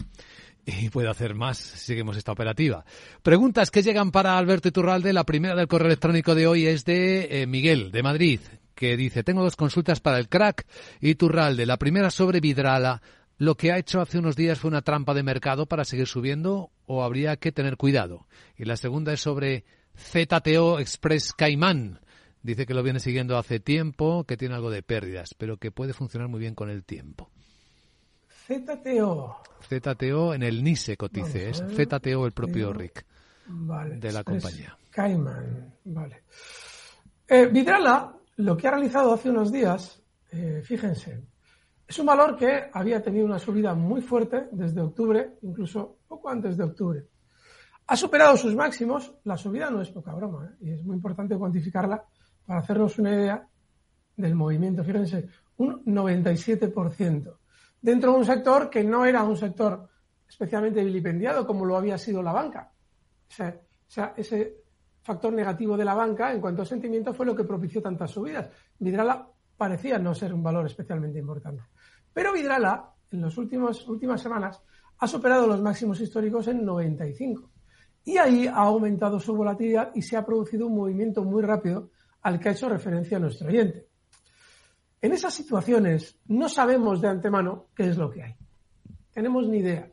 y 0.64 0.88
puede 0.90 1.08
hacer 1.08 1.34
más 1.34 1.58
si 1.58 1.78
seguimos 1.78 2.16
esta 2.16 2.32
operativa. 2.32 2.84
Preguntas 3.22 3.70
que 3.70 3.82
llegan 3.82 4.12
para 4.12 4.38
Alberto 4.38 4.68
Iturralde. 4.68 5.12
La 5.12 5.24
primera 5.24 5.56
del 5.56 5.68
correo 5.68 5.88
electrónico 5.88 6.34
de 6.34 6.46
hoy 6.46 6.66
es 6.66 6.84
de 6.84 7.42
eh, 7.42 7.46
Miguel, 7.46 7.90
de 7.90 8.02
Madrid, 8.02 8.40
que 8.74 8.96
dice, 8.96 9.24
tengo 9.24 9.42
dos 9.42 9.56
consultas 9.56 10.00
para 10.00 10.18
el 10.18 10.28
crack 10.28 10.66
Iturralde. 11.00 11.66
La 11.66 11.76
primera 11.76 12.10
sobre 12.10 12.40
Vidrala. 12.40 13.02
¿Lo 13.40 13.54
que 13.54 13.72
ha 13.72 13.78
hecho 13.78 14.02
hace 14.02 14.18
unos 14.18 14.36
días 14.36 14.58
fue 14.58 14.68
una 14.68 14.82
trampa 14.82 15.14
de 15.14 15.22
mercado 15.22 15.64
para 15.64 15.86
seguir 15.86 16.06
subiendo 16.06 16.72
o 16.84 17.02
habría 17.02 17.38
que 17.38 17.52
tener 17.52 17.78
cuidado? 17.78 18.26
Y 18.54 18.66
la 18.66 18.76
segunda 18.76 19.14
es 19.14 19.20
sobre 19.22 19.64
ZTO 19.96 20.78
Express 20.78 21.32
Caimán. 21.32 22.00
Dice 22.42 22.66
que 22.66 22.74
lo 22.74 22.82
viene 22.82 23.00
siguiendo 23.00 23.38
hace 23.38 23.58
tiempo, 23.58 24.24
que 24.24 24.36
tiene 24.36 24.56
algo 24.56 24.70
de 24.70 24.82
pérdidas, 24.82 25.32
pero 25.38 25.56
que 25.56 25.70
puede 25.70 25.94
funcionar 25.94 26.28
muy 26.28 26.38
bien 26.38 26.54
con 26.54 26.68
el 26.68 26.84
tiempo. 26.84 27.30
ZTO. 28.46 29.38
ZTO 29.62 30.34
en 30.34 30.42
el 30.42 30.62
NISE 30.62 30.98
cotice, 30.98 31.48
es 31.48 31.64
ZTO 31.66 32.26
el 32.26 32.32
propio 32.32 32.74
RIC 32.74 33.06
de 33.96 34.12
la 34.12 34.22
compañía. 34.22 34.76
Cayman, 34.90 35.76
vale. 35.84 36.24
Eh, 37.26 37.46
Vidrala, 37.46 38.14
lo 38.36 38.54
que 38.54 38.68
ha 38.68 38.72
realizado 38.72 39.14
hace 39.14 39.30
unos 39.30 39.50
días, 39.50 40.02
eh, 40.30 40.60
fíjense, 40.62 41.22
es 41.90 41.98
un 41.98 42.06
valor 42.06 42.36
que 42.36 42.70
había 42.72 43.02
tenido 43.02 43.26
una 43.26 43.40
subida 43.40 43.74
muy 43.74 44.00
fuerte 44.00 44.46
desde 44.52 44.80
octubre, 44.80 45.38
incluso 45.42 45.96
poco 46.06 46.28
antes 46.28 46.56
de 46.56 46.62
octubre. 46.62 47.04
Ha 47.88 47.96
superado 47.96 48.36
sus 48.36 48.54
máximos, 48.54 49.12
la 49.24 49.36
subida 49.36 49.68
no 49.70 49.80
es 49.80 49.90
poca 49.90 50.14
broma, 50.14 50.46
¿eh? 50.46 50.56
y 50.60 50.70
es 50.70 50.84
muy 50.84 50.94
importante 50.94 51.36
cuantificarla 51.36 52.00
para 52.46 52.60
hacernos 52.60 52.96
una 53.00 53.12
idea 53.12 53.48
del 54.16 54.36
movimiento, 54.36 54.84
fíjense, 54.84 55.30
un 55.56 55.84
97%, 55.84 57.36
dentro 57.82 58.12
de 58.12 58.18
un 58.18 58.24
sector 58.24 58.70
que 58.70 58.84
no 58.84 59.04
era 59.04 59.24
un 59.24 59.36
sector 59.36 59.88
especialmente 60.28 60.84
vilipendiado 60.84 61.44
como 61.44 61.64
lo 61.64 61.76
había 61.76 61.98
sido 61.98 62.22
la 62.22 62.30
banca. 62.30 62.70
O 63.28 63.32
sea, 63.32 64.14
ese 64.16 64.58
factor 65.02 65.32
negativo 65.32 65.76
de 65.76 65.84
la 65.84 65.94
banca 65.94 66.32
en 66.32 66.40
cuanto 66.40 66.62
a 66.62 66.66
sentimiento 66.66 67.12
fue 67.12 67.26
lo 67.26 67.34
que 67.34 67.42
propició 67.42 67.82
tantas 67.82 68.12
subidas. 68.12 68.48
Vidrala 68.78 69.26
parecía 69.60 69.98
no 69.98 70.14
ser 70.14 70.32
un 70.32 70.42
valor 70.42 70.64
especialmente 70.64 71.18
importante. 71.18 71.64
Pero 72.12 72.32
Vidrala, 72.32 72.92
en 73.10 73.22
las 73.22 73.36
últimas, 73.36 73.86
últimas 73.88 74.20
semanas, 74.20 74.62
ha 74.98 75.06
superado 75.06 75.46
los 75.46 75.60
máximos 75.60 76.00
históricos 76.00 76.48
en 76.48 76.64
95. 76.64 77.50
Y 78.04 78.18
ahí 78.18 78.46
ha 78.46 78.56
aumentado 78.56 79.20
su 79.20 79.34
volatilidad 79.34 79.92
y 79.94 80.02
se 80.02 80.16
ha 80.16 80.24
producido 80.24 80.66
un 80.66 80.76
movimiento 80.76 81.22
muy 81.24 81.42
rápido 81.42 81.90
al 82.22 82.38
que 82.38 82.48
ha 82.48 82.52
hecho 82.52 82.68
referencia 82.68 83.18
nuestro 83.18 83.48
oyente. 83.48 83.88
En 85.00 85.12
esas 85.12 85.32
situaciones 85.32 86.18
no 86.26 86.48
sabemos 86.48 87.00
de 87.00 87.08
antemano 87.08 87.68
qué 87.74 87.88
es 87.88 87.96
lo 87.96 88.10
que 88.10 88.22
hay. 88.22 88.36
Tenemos 89.12 89.48
ni 89.48 89.58
idea. 89.58 89.90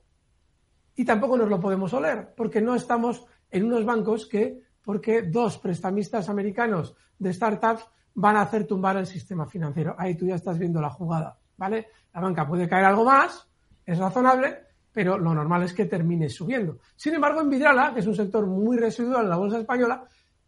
Y 0.96 1.06
tampoco 1.06 1.38
nos 1.38 1.50
lo 1.50 1.60
podemos 1.60 1.94
oler, 1.94 2.34
porque 2.36 2.62
no 2.62 2.76
estamos 2.76 3.26
en 3.50 3.66
unos 3.66 3.86
bancos 3.86 4.26
que, 4.26 4.62
porque 4.84 5.22
dos 5.22 5.58
prestamistas 5.58 6.28
americanos 6.28 6.96
de 7.18 7.34
startups 7.34 7.86
van 8.16 8.36
a 8.36 8.42
hacer 8.42 8.66
tumbar 8.66 8.98
el 8.98 9.06
sistema 9.06 9.46
financiero. 9.46 9.96
Ahí 9.98 10.16
tú 10.16 10.26
ya 10.26 10.36
estás 10.36 10.58
viendo 10.58 10.82
la 10.82 10.90
jugada, 10.90 11.38
¿vale? 11.58 11.88
La 12.14 12.22
banca 12.22 12.48
puede 12.48 12.68
caer 12.68 12.86
algo 12.86 13.04
más, 13.04 13.48
es 13.86 13.98
razonable, 13.98 14.68
pero 14.92 15.18
lo 15.18 15.34
normal 15.34 15.64
es 15.64 15.74
que 15.74 15.86
termine 15.86 16.30
subiendo. 16.30 16.80
Sin 16.96 17.14
embargo, 17.14 17.42
en 17.42 17.50
Vidrala, 17.50 17.94
que 17.94 18.00
es 18.00 18.08
un 18.08 18.16
sector 18.16 18.46
muy 18.46 18.78
residual 18.78 19.24
en 19.24 19.30
la 19.30 19.38
bolsa 19.38 19.60
española, 19.60 20.04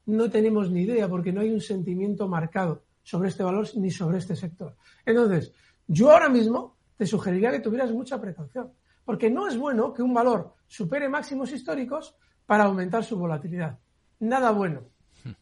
no 0.07 0.29
tenemos 0.29 0.71
ni 0.71 0.81
idea 0.81 1.07
porque 1.07 1.31
no 1.31 1.41
hay 1.41 1.51
un 1.51 1.61
sentimiento 1.61 2.27
marcado 2.27 2.83
sobre 3.03 3.29
este 3.29 3.43
valor 3.43 3.67
ni 3.75 3.91
sobre 3.91 4.17
este 4.17 4.35
sector. 4.35 4.75
Entonces, 5.05 5.53
yo 5.87 6.11
ahora 6.11 6.29
mismo 6.29 6.77
te 6.95 7.05
sugeriría 7.05 7.51
que 7.51 7.59
tuvieras 7.59 7.91
mucha 7.91 8.19
precaución, 8.19 8.73
porque 9.05 9.29
no 9.29 9.47
es 9.47 9.57
bueno 9.57 9.93
que 9.93 10.01
un 10.01 10.13
valor 10.13 10.55
supere 10.67 11.07
máximos 11.09 11.51
históricos 11.51 12.15
para 12.45 12.65
aumentar 12.65 13.03
su 13.03 13.17
volatilidad. 13.17 13.77
Nada 14.19 14.51
bueno, 14.51 14.81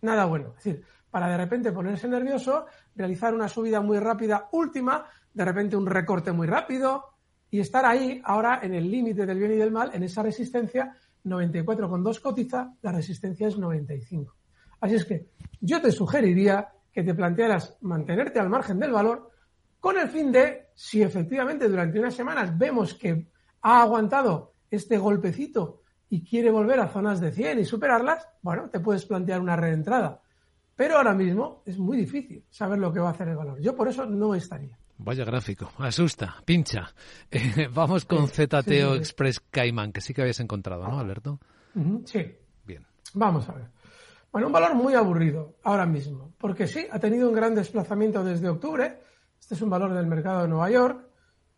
nada 0.02 0.26
bueno. 0.26 0.54
Es 0.58 0.64
decir, 0.64 0.84
para 1.10 1.30
de 1.30 1.38
repente 1.38 1.72
ponerse 1.72 2.08
nervioso, 2.08 2.66
realizar 2.96 3.34
una 3.34 3.48
subida 3.48 3.82
muy 3.82 4.00
rápida 4.00 4.50
última, 4.52 5.06
de 5.38 5.46
repente 5.46 5.78
un 5.78 5.86
recorte 5.86 6.32
muy 6.32 6.48
rápido 6.48 7.06
y 7.52 7.60
estar 7.60 7.86
ahí 7.86 8.20
ahora 8.26 8.60
en 8.64 8.74
el 8.74 8.90
límite 8.90 9.26
del 9.26 9.38
bien 9.38 9.52
y 9.54 9.56
del 9.56 9.72
mal, 9.72 9.92
en 9.94 10.02
esa 10.02 10.24
resistencia 10.24 10.98
94,2 11.24 12.20
cotiza, 12.20 12.74
la 12.82 12.92
resistencia 12.92 13.48
es 13.48 13.58
95. 13.58 14.36
Así 14.82 14.96
es 14.96 15.06
que 15.06 15.30
yo 15.62 15.80
te 15.80 15.92
sugeriría 15.92 16.70
que 16.92 17.04
te 17.04 17.14
plantearas 17.14 17.78
mantenerte 17.82 18.40
al 18.40 18.50
margen 18.50 18.80
del 18.80 18.92
valor 18.92 19.30
con 19.80 20.00
el 20.00 20.10
fin 20.10 20.32
de, 20.32 20.70
si 20.74 21.04
efectivamente 21.04 21.70
durante 21.70 22.00
unas 22.00 22.16
semanas 22.16 22.58
vemos 22.58 22.96
que 22.96 23.30
ha 23.62 23.82
aguantado 23.84 24.56
este 24.72 24.98
golpecito 24.98 25.84
y 26.10 26.28
quiere 26.28 26.50
volver 26.50 26.80
a 26.80 26.88
zonas 26.88 27.22
de 27.22 27.32
100 27.32 27.60
y 27.60 27.66
superarlas, 27.66 28.28
bueno, 28.42 28.70
te 28.72 28.80
puedes 28.80 29.06
plantear 29.06 29.40
una 29.40 29.56
reentrada. 29.56 30.20
Pero 30.76 30.98
ahora 30.98 31.14
mismo 31.14 31.62
es 31.66 31.78
muy 31.78 31.98
difícil 31.98 32.44
saber 32.50 32.80
lo 32.80 32.92
que 32.92 33.00
va 33.00 33.10
a 33.10 33.12
hacer 33.12 33.28
el 33.28 33.36
valor. 33.36 33.60
Yo 33.60 33.76
por 33.76 33.88
eso 33.88 34.06
no 34.06 34.34
estaría. 34.34 34.78
Vaya 35.00 35.26
gráfico, 35.26 35.72
asusta, 35.78 36.36
pincha. 36.46 36.94
Eh, 37.32 37.68
vamos 37.72 38.06
con 38.06 38.28
ZTO 38.28 38.96
Express 38.96 39.42
Cayman, 39.52 39.92
que 39.92 40.02
sí 40.02 40.14
que 40.14 40.22
habías 40.22 40.40
encontrado, 40.40 40.88
¿no, 40.88 41.00
Alberto? 41.00 41.40
Sí. 42.06 42.26
Bien. 42.66 42.86
Vamos 43.14 43.48
a 43.50 43.54
ver. 43.54 43.70
Bueno, 44.32 44.48
un 44.48 44.54
valor 44.54 44.76
muy 44.76 44.94
aburrido 44.94 45.56
ahora 45.64 45.86
mismo, 45.86 46.34
porque 46.38 46.68
sí, 46.68 46.86
ha 46.92 47.00
tenido 47.00 47.30
un 47.30 47.36
gran 47.36 47.54
desplazamiento 47.54 48.24
desde 48.24 48.50
octubre. 48.50 49.02
Este 49.40 49.56
es 49.56 49.62
un 49.62 49.70
valor 49.70 49.94
del 49.94 50.08
mercado 50.08 50.44
de 50.44 50.48
Nueva 50.48 50.70
York 50.70 51.08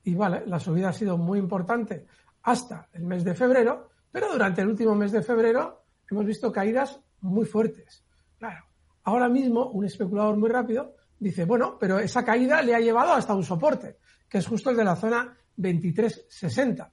y 0.04 0.16
vale, 0.16 0.44
la 0.46 0.60
subida 0.60 0.90
ha 0.90 0.94
sido 0.94 1.18
muy 1.18 1.40
importante 1.40 2.06
hasta 2.44 2.90
el 2.94 3.04
mes 3.04 3.24
de 3.24 3.36
febrero, 3.36 3.90
pero 4.12 4.32
durante 4.32 4.62
el 4.62 4.70
último 4.70 4.96
mes 4.96 5.12
de 5.12 5.22
febrero 5.22 5.84
hemos 6.10 6.26
visto 6.26 6.52
caídas 6.52 7.00
muy 7.22 7.46
fuertes. 7.46 8.04
Claro, 8.38 8.66
ahora 9.04 9.30
mismo 9.30 9.68
un 9.72 9.86
especulador 9.86 10.38
muy 10.38 10.50
rápido 10.50 10.96
dice, 11.20 11.46
bueno, 11.46 11.78
pero 11.80 12.00
esa 12.00 12.24
caída 12.24 12.62
le 12.62 12.74
ha 12.74 12.80
llevado 12.80 13.14
hasta 13.14 13.34
un 13.36 13.44
soporte, 13.44 13.98
que 14.28 14.38
es 14.38 14.48
justo 14.48 14.70
el 14.70 14.78
de 14.78 14.84
la 14.84 14.96
zona 14.96 15.38
2360. 15.56 16.92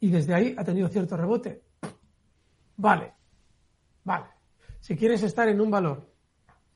Y 0.00 0.10
desde 0.10 0.34
ahí 0.34 0.54
ha 0.56 0.64
tenido 0.64 0.88
cierto 0.88 1.16
rebote. 1.16 1.62
Vale, 2.76 3.14
vale. 4.04 4.26
Si 4.80 4.96
quieres 4.96 5.22
estar 5.22 5.48
en 5.48 5.60
un 5.60 5.70
valor 5.70 6.12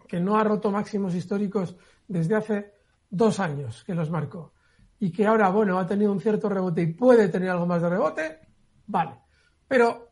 que 0.08 0.20
no 0.20 0.36
ha 0.36 0.44
roto 0.44 0.70
máximos 0.70 1.14
históricos 1.14 1.76
desde 2.06 2.34
hace 2.34 2.74
dos 3.08 3.40
años 3.40 3.84
que 3.84 3.94
los 3.94 4.10
marcó 4.10 4.52
y 4.98 5.10
que 5.10 5.26
ahora, 5.26 5.48
bueno, 5.50 5.78
ha 5.78 5.86
tenido 5.86 6.12
un 6.12 6.20
cierto 6.20 6.48
rebote 6.48 6.82
y 6.82 6.92
puede 6.92 7.28
tener 7.28 7.50
algo 7.50 7.66
más 7.66 7.82
de 7.82 7.88
rebote, 7.88 8.40
vale. 8.86 9.18
Pero 9.66 10.10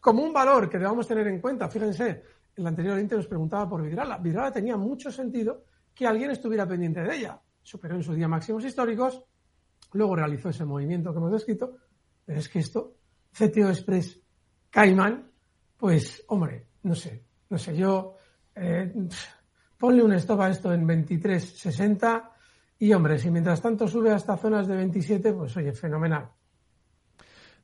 como 0.00 0.22
un 0.22 0.32
valor 0.32 0.68
que 0.68 0.78
debamos 0.78 1.06
tener 1.06 1.26
en 1.28 1.40
cuenta, 1.40 1.68
fíjense, 1.68 2.22
el 2.56 2.66
anterior 2.66 2.98
índice 2.98 3.16
nos 3.16 3.26
preguntaba 3.26 3.68
por 3.68 3.82
Vidrala. 3.82 4.18
Vidrala 4.18 4.52
tenía 4.52 4.76
mucho 4.76 5.10
sentido 5.10 5.64
que 5.94 6.06
alguien 6.06 6.30
estuviera 6.30 6.66
pendiente 6.66 7.02
de 7.02 7.16
ella. 7.16 7.40
Superó 7.62 7.94
en 7.94 8.02
su 8.02 8.14
día 8.14 8.28
máximos 8.28 8.64
históricos, 8.64 9.22
luego 9.92 10.16
realizó 10.16 10.48
ese 10.50 10.64
movimiento 10.64 11.12
que 11.12 11.18
hemos 11.18 11.32
descrito, 11.32 11.76
Pero 12.24 12.38
es 12.38 12.48
que 12.48 12.58
esto, 12.58 12.96
CTO 13.32 13.68
Express 13.68 14.20
Cayman, 14.70 15.30
pues, 15.76 16.24
hombre, 16.28 16.66
no 16.82 16.94
sé, 16.94 17.24
no 17.50 17.58
sé, 17.58 17.76
yo, 17.76 18.16
eh, 18.54 18.92
ponle 19.78 20.02
un 20.02 20.12
stop 20.14 20.40
a 20.40 20.50
esto 20.50 20.72
en 20.72 20.86
23.60 20.86 22.30
y, 22.78 22.92
hombre, 22.92 23.18
si 23.18 23.30
mientras 23.30 23.62
tanto 23.62 23.86
sube 23.86 24.10
hasta 24.10 24.36
zonas 24.36 24.66
de 24.66 24.76
27, 24.76 25.32
pues, 25.32 25.56
oye, 25.56 25.72
fenomenal. 25.72 26.30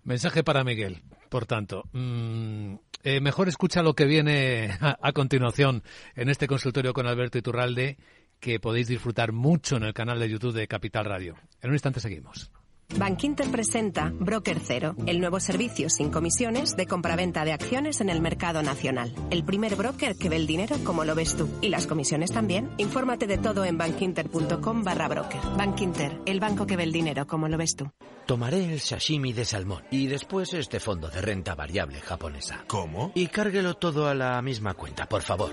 Mensaje 0.04 0.42
para 0.42 0.64
Miguel, 0.64 1.02
por 1.28 1.46
tanto. 1.46 1.84
Mm, 1.92 2.74
eh, 3.02 3.20
mejor 3.20 3.48
escucha 3.48 3.82
lo 3.82 3.94
que 3.94 4.04
viene 4.04 4.70
a, 4.80 5.12
continuación 5.12 5.82
en 6.14 6.28
este 6.28 6.46
consultorio 6.46 6.92
con 6.92 7.06
Alberto 7.06 7.38
Iturralde, 7.38 7.98
que 8.40 8.58
podéis 8.58 8.88
disfrutar 8.88 9.32
mucho 9.32 9.76
en 9.76 9.84
el 9.84 9.94
canal 9.94 10.18
de 10.18 10.28
YouTube 10.28 10.54
de 10.54 10.66
Capital 10.66 11.04
Radio. 11.04 11.36
En 11.62 11.70
un 11.70 11.74
instante 11.74 12.00
seguimos. 12.00 12.50
Bankinter 12.96 13.48
presenta 13.50 14.12
Broker 14.12 14.58
Cero, 14.60 14.96
el 15.06 15.20
nuevo 15.20 15.38
servicio 15.38 15.88
sin 15.88 16.10
comisiones 16.10 16.76
de 16.76 16.86
compraventa 16.86 17.44
de 17.44 17.52
acciones 17.52 18.00
en 18.00 18.08
el 18.08 18.20
mercado 18.20 18.62
nacional. 18.62 19.14
El 19.30 19.44
primer 19.44 19.76
broker 19.76 20.16
que 20.16 20.28
ve 20.28 20.36
el 20.36 20.46
dinero 20.46 20.76
como 20.84 21.04
lo 21.04 21.14
ves 21.14 21.36
tú. 21.36 21.48
Y 21.60 21.68
las 21.68 21.86
comisiones 21.86 22.32
también. 22.32 22.70
Infórmate 22.78 23.26
de 23.26 23.38
todo 23.38 23.64
en 23.64 23.78
bankinter.com 23.78 24.82
barra 24.82 25.08
broker. 25.08 25.40
Bankinter, 25.56 26.20
el 26.26 26.40
banco 26.40 26.66
que 26.66 26.76
ve 26.76 26.82
el 26.82 26.92
dinero 26.92 27.26
como 27.26 27.48
lo 27.48 27.56
ves 27.56 27.76
tú. 27.76 27.90
Tomaré 28.26 28.72
el 28.72 28.80
sashimi 28.80 29.32
de 29.32 29.44
salmón 29.44 29.84
y 29.90 30.06
después 30.06 30.52
este 30.54 30.80
fondo 30.80 31.08
de 31.08 31.20
renta 31.20 31.54
variable 31.54 32.00
japonesa. 32.00 32.64
¿Cómo? 32.66 33.12
Y 33.14 33.28
cárguelo 33.28 33.74
todo 33.74 34.08
a 34.08 34.14
la 34.14 34.40
misma 34.42 34.74
cuenta, 34.74 35.08
por 35.08 35.22
favor. 35.22 35.52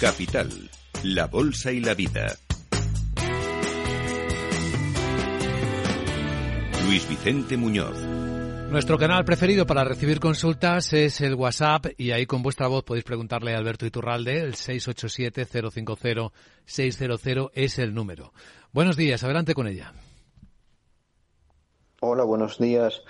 Capital, 0.00 0.48
la 1.02 1.26
Bolsa 1.26 1.72
y 1.72 1.80
la 1.80 1.94
Vida. 1.94 2.28
Luis 6.86 7.08
Vicente 7.08 7.56
Muñoz. 7.56 7.98
Nuestro 8.70 8.96
canal 8.96 9.24
preferido 9.24 9.66
para 9.66 9.82
recibir 9.82 10.20
consultas 10.20 10.92
es 10.92 11.20
el 11.20 11.34
WhatsApp 11.34 11.86
y 11.96 12.12
ahí 12.12 12.26
con 12.26 12.44
vuestra 12.44 12.68
voz 12.68 12.84
podéis 12.84 13.02
preguntarle 13.02 13.56
a 13.56 13.58
Alberto 13.58 13.86
Iturralde, 13.86 14.40
el 14.40 14.54
687-050-600 14.54 17.50
es 17.54 17.80
el 17.80 17.92
número. 17.92 18.32
Buenos 18.72 18.96
días, 18.96 19.24
adelante 19.24 19.52
con 19.52 19.66
ella. 19.66 19.92
Hola, 22.02 22.22
buenos 22.22 22.60
días. 22.60 23.02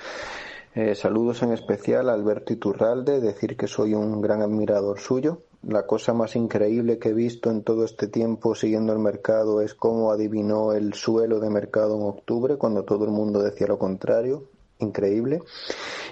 Eh, 0.75 0.95
saludos 0.95 1.43
en 1.43 1.53
especial 1.53 2.09
a 2.09 2.15
Alberto 2.15 2.55
Iturralde, 2.55 3.21
decir 3.21 3.59
que 3.59 3.67
soy 3.67 3.93
un 3.93 4.23
gran 4.23 4.41
admirador 4.41 5.01
suyo 5.01 5.43
la 5.63 5.87
cosa 5.87 6.15
más 6.15 6.37
increíble 6.37 6.99
que 6.99 7.11
he 7.11 7.15
visto 7.15 7.51
en 7.51 7.63
todo 7.63 7.85
este 7.85 8.07
tiempo 8.07 8.55
siguiendo 8.55 8.93
el 8.93 9.01
mercado 9.01 9.61
es 9.61 9.75
cómo 9.75 10.13
adivinó 10.13 10.73
el 10.73 10.95
suelo 10.95 11.41
de 11.41 11.51
mercado 11.51 11.97
en 11.97 12.03
octubre 12.03 12.57
cuando 12.57 12.85
todo 12.85 13.05
el 13.05 13.11
mundo 13.11 13.43
decía 13.43 13.67
lo 13.67 13.79
contrario. 13.79 14.45
Increíble. 14.81 15.43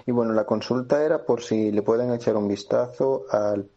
Y 0.07 0.11
bueno, 0.11 0.33
la 0.33 0.45
consulta 0.45 1.05
era 1.05 1.25
por 1.25 1.41
si 1.43 1.71
le 1.71 1.83
pueden 1.83 2.13
echar 2.13 2.37
un 2.37 2.49
vistazo 2.49 3.27
al 3.31 3.69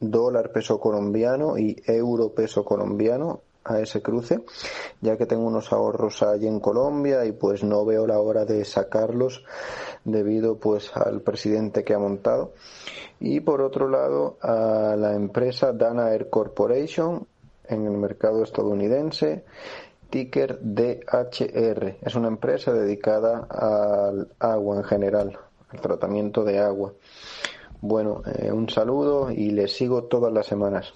dólar 0.00 0.52
peso 0.52 0.80
colombiano 0.80 1.58
y 1.58 1.82
euro 1.86 2.32
peso 2.32 2.64
colombiano 2.64 3.42
a 3.68 3.80
ese 3.80 4.02
cruce, 4.02 4.40
ya 5.00 5.16
que 5.16 5.26
tengo 5.26 5.46
unos 5.46 5.72
ahorros 5.72 6.22
allí 6.22 6.46
en 6.46 6.60
Colombia 6.60 7.24
y 7.24 7.32
pues 7.32 7.62
no 7.62 7.84
veo 7.84 8.06
la 8.06 8.18
hora 8.18 8.44
de 8.44 8.64
sacarlos 8.64 9.44
debido 10.04 10.56
pues 10.56 10.90
al 10.96 11.20
presidente 11.20 11.84
que 11.84 11.94
ha 11.94 11.98
montado 11.98 12.52
y 13.20 13.40
por 13.40 13.60
otro 13.60 13.88
lado 13.88 14.38
a 14.42 14.94
la 14.96 15.14
empresa 15.14 15.72
Dana 15.72 16.12
Air 16.12 16.30
Corporation 16.30 17.26
en 17.68 17.86
el 17.86 17.96
mercado 17.96 18.42
estadounidense, 18.42 19.44
ticker 20.10 20.58
DHR. 20.62 21.98
Es 22.00 22.14
una 22.14 22.28
empresa 22.28 22.72
dedicada 22.72 23.46
al 23.50 24.28
agua 24.38 24.76
en 24.76 24.84
general, 24.84 25.38
al 25.68 25.80
tratamiento 25.80 26.44
de 26.44 26.58
agua. 26.60 26.94
Bueno, 27.80 28.22
eh, 28.26 28.50
un 28.50 28.68
saludo 28.68 29.30
y 29.30 29.50
les 29.50 29.76
sigo 29.76 30.04
todas 30.04 30.32
las 30.32 30.46
semanas. 30.46 30.92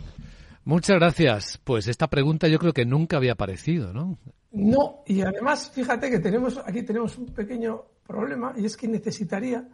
Muchas 0.64 0.96
gracias. 0.96 1.60
Pues 1.64 1.88
esta 1.88 2.08
pregunta 2.08 2.48
yo 2.48 2.58
creo 2.58 2.72
que 2.72 2.84
nunca 2.84 3.16
había 3.16 3.32
aparecido, 3.32 3.92
¿no? 3.92 4.18
No, 4.52 5.02
y 5.06 5.22
además 5.22 5.70
fíjate 5.74 6.10
que 6.10 6.18
tenemos 6.18 6.58
aquí 6.58 6.82
tenemos 6.82 7.16
un 7.16 7.26
pequeño 7.26 7.82
problema 8.06 8.52
y 8.56 8.66
es 8.66 8.76
que 8.76 8.86
necesitaría 8.86 9.66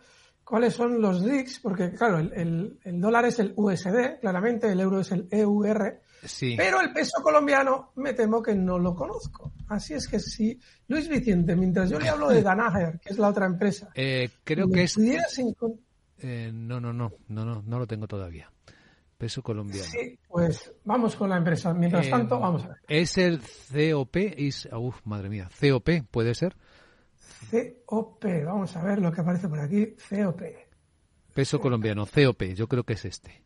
cuáles 0.48 0.74
son 0.74 1.00
los 1.02 1.22
RICs, 1.22 1.60
porque 1.60 1.92
claro, 1.92 2.18
el, 2.18 2.78
dólar 2.84 3.26
es 3.26 3.38
el 3.38 3.52
USD, 3.54 4.20
claramente, 4.20 4.72
el 4.72 4.80
euro 4.80 5.00
es 5.00 5.12
el 5.12 5.28
EUR, 5.30 6.00
sí. 6.24 6.54
pero 6.56 6.80
el 6.80 6.90
peso 6.92 7.22
colombiano 7.22 7.92
me 7.96 8.14
temo 8.14 8.42
que 8.42 8.54
no 8.54 8.78
lo 8.78 8.94
conozco. 8.94 9.52
Así 9.68 9.92
es 9.92 10.08
que 10.08 10.18
si 10.18 10.58
Luis 10.86 11.06
Vicente, 11.06 11.54
mientras 11.54 11.90
yo 11.90 11.98
le 11.98 12.08
hablo 12.08 12.30
de 12.30 12.42
Danaher, 12.42 12.98
que 12.98 13.12
es 13.12 13.18
la 13.18 13.28
otra 13.28 13.44
empresa, 13.44 13.90
eh, 13.94 14.30
creo 14.42 14.70
que 14.70 14.84
es... 14.84 14.96
Eh, 16.20 16.50
no, 16.52 16.80
no, 16.80 16.92
no, 16.92 17.12
no, 17.28 17.44
no, 17.44 17.62
no 17.62 17.78
lo 17.78 17.86
tengo 17.86 18.08
todavía. 18.08 18.50
Peso 19.18 19.42
colombiano. 19.42 19.82
Sí, 19.82 20.16
pues 20.28 20.72
vamos 20.84 21.16
con 21.16 21.28
la 21.28 21.38
empresa. 21.38 21.74
Mientras 21.74 22.06
eh, 22.06 22.10
tanto, 22.10 22.38
vamos 22.38 22.64
a 22.64 22.68
ver. 22.68 22.76
Es 22.86 23.18
el 23.18 23.40
COP, 23.40 24.16
es, 24.16 24.68
uf, 24.72 25.00
madre 25.04 25.28
mía, 25.28 25.50
COP, 25.60 25.88
¿puede 26.08 26.36
ser? 26.36 26.54
COP. 27.84 28.24
Vamos 28.44 28.76
a 28.76 28.84
ver 28.84 29.00
lo 29.00 29.10
que 29.10 29.20
aparece 29.20 29.48
por 29.48 29.58
aquí. 29.58 29.96
COP. 30.08 30.42
Peso 31.34 31.60
colombiano, 31.60 32.06
COP. 32.06 32.42
Yo 32.54 32.68
creo 32.68 32.84
que 32.84 32.92
es 32.92 33.04
este. 33.04 33.42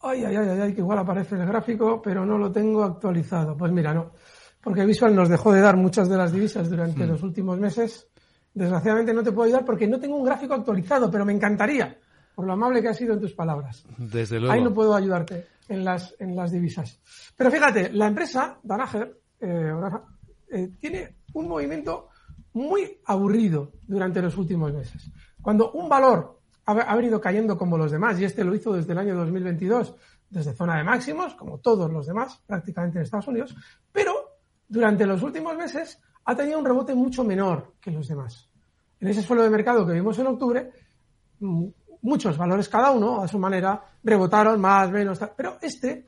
Ay, 0.00 0.24
ay, 0.24 0.34
ay, 0.34 0.60
ay, 0.60 0.72
que 0.72 0.80
igual 0.80 0.98
aparece 0.98 1.34
el 1.34 1.46
gráfico, 1.46 2.00
pero 2.02 2.24
no 2.24 2.38
lo 2.38 2.50
tengo 2.50 2.82
actualizado. 2.82 3.54
Pues 3.54 3.70
mira, 3.70 3.92
no. 3.92 4.12
Porque 4.62 4.86
Visual 4.86 5.14
nos 5.14 5.28
dejó 5.28 5.52
de 5.52 5.60
dar 5.60 5.76
muchas 5.76 6.08
de 6.08 6.16
las 6.16 6.32
divisas 6.32 6.70
durante 6.70 7.04
hmm. 7.04 7.08
los 7.08 7.22
últimos 7.22 7.58
meses. 7.58 8.08
Desgraciadamente 8.54 9.12
no 9.12 9.22
te 9.22 9.32
puedo 9.32 9.46
ayudar 9.46 9.64
porque 9.64 9.86
no 9.86 10.00
tengo 10.00 10.16
un 10.16 10.24
gráfico 10.24 10.54
actualizado, 10.54 11.10
pero 11.10 11.24
me 11.24 11.32
encantaría, 11.32 11.98
por 12.34 12.46
lo 12.46 12.52
amable 12.52 12.82
que 12.82 12.88
has 12.88 12.96
sido 12.96 13.14
en 13.14 13.20
tus 13.20 13.32
palabras. 13.32 13.84
Desde 13.98 14.38
luego. 14.38 14.52
Ahí 14.52 14.62
no 14.62 14.72
puedo 14.72 14.94
ayudarte 14.94 15.46
en 15.68 15.84
las, 15.84 16.14
en 16.18 16.36
las 16.36 16.52
divisas. 16.52 17.00
Pero 17.36 17.50
fíjate, 17.50 17.92
la 17.92 18.06
empresa, 18.06 18.58
Danaher, 18.62 19.20
eh, 19.40 19.72
eh, 20.50 20.70
tiene 20.78 21.16
un 21.34 21.48
movimiento 21.48 22.08
muy 22.54 23.00
aburrido 23.06 23.72
durante 23.86 24.20
los 24.20 24.36
últimos 24.36 24.72
meses. 24.72 25.10
Cuando 25.40 25.72
un 25.72 25.88
valor 25.88 26.40
ha, 26.66 26.94
venido 26.94 27.20
cayendo 27.20 27.58
como 27.58 27.76
los 27.76 27.90
demás, 27.90 28.20
y 28.20 28.24
este 28.24 28.44
lo 28.44 28.54
hizo 28.54 28.72
desde 28.72 28.92
el 28.92 28.98
año 28.98 29.16
2022, 29.16 29.94
desde 30.30 30.54
zona 30.54 30.76
de 30.76 30.84
máximos, 30.84 31.34
como 31.34 31.58
todos 31.58 31.90
los 31.90 32.06
demás, 32.06 32.40
prácticamente 32.46 32.98
en 32.98 33.04
Estados 33.04 33.28
Unidos, 33.28 33.54
pero 33.90 34.14
durante 34.68 35.06
los 35.06 35.22
últimos 35.22 35.56
meses 35.56 36.00
ha 36.24 36.36
tenido 36.36 36.58
un 36.58 36.64
rebote 36.64 36.94
mucho 36.94 37.24
menor 37.24 37.74
que 37.80 37.90
los 37.90 38.06
demás. 38.08 38.48
En 39.00 39.08
ese 39.08 39.22
suelo 39.22 39.42
de 39.42 39.50
mercado 39.50 39.86
que 39.86 39.92
vimos 39.92 40.18
en 40.18 40.28
octubre, 40.28 40.70
mm, 41.40 41.66
muchos 42.02 42.36
valores 42.36 42.68
cada 42.68 42.90
uno, 42.90 43.22
a 43.22 43.28
su 43.28 43.38
manera, 43.38 43.82
rebotaron 44.02 44.60
más, 44.60 44.90
menos, 44.90 45.18
pero 45.36 45.58
este 45.62 46.06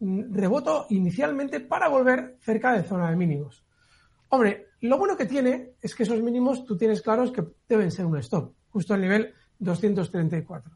mm, 0.00 0.34
rebotó 0.34 0.86
inicialmente 0.90 1.60
para 1.60 1.88
volver 1.88 2.36
cerca 2.40 2.72
de 2.72 2.82
zona 2.82 3.10
de 3.10 3.16
mínimos. 3.16 3.64
Hombre, 4.30 4.68
lo 4.80 4.98
bueno 4.98 5.16
que 5.16 5.26
tiene 5.26 5.74
es 5.80 5.94
que 5.94 6.02
esos 6.02 6.20
mínimos 6.20 6.64
tú 6.64 6.76
tienes 6.76 7.00
claros 7.00 7.30
que 7.30 7.44
deben 7.68 7.90
ser 7.90 8.06
un 8.06 8.18
stop, 8.18 8.52
justo 8.70 8.94
al 8.94 9.00
nivel 9.00 9.32
234. 9.58 10.72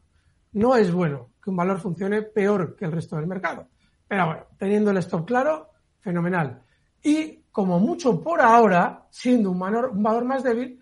No 0.53 0.75
es 0.75 0.91
bueno 0.91 1.31
que 1.43 1.49
un 1.49 1.55
valor 1.55 1.79
funcione 1.79 2.21
peor 2.21 2.75
que 2.75 2.85
el 2.85 2.91
resto 2.91 3.15
del 3.15 3.27
mercado. 3.27 3.67
Pero 4.07 4.25
bueno, 4.25 4.45
teniendo 4.57 4.91
el 4.91 4.97
stop 4.97 5.25
claro, 5.25 5.69
fenomenal. 5.99 6.61
Y 7.03 7.43
como 7.51 7.79
mucho 7.79 8.21
por 8.21 8.41
ahora, 8.41 9.07
siendo 9.09 9.51
un 9.51 9.59
valor, 9.59 9.89
un 9.89 10.03
valor 10.03 10.25
más 10.25 10.43
débil, 10.43 10.81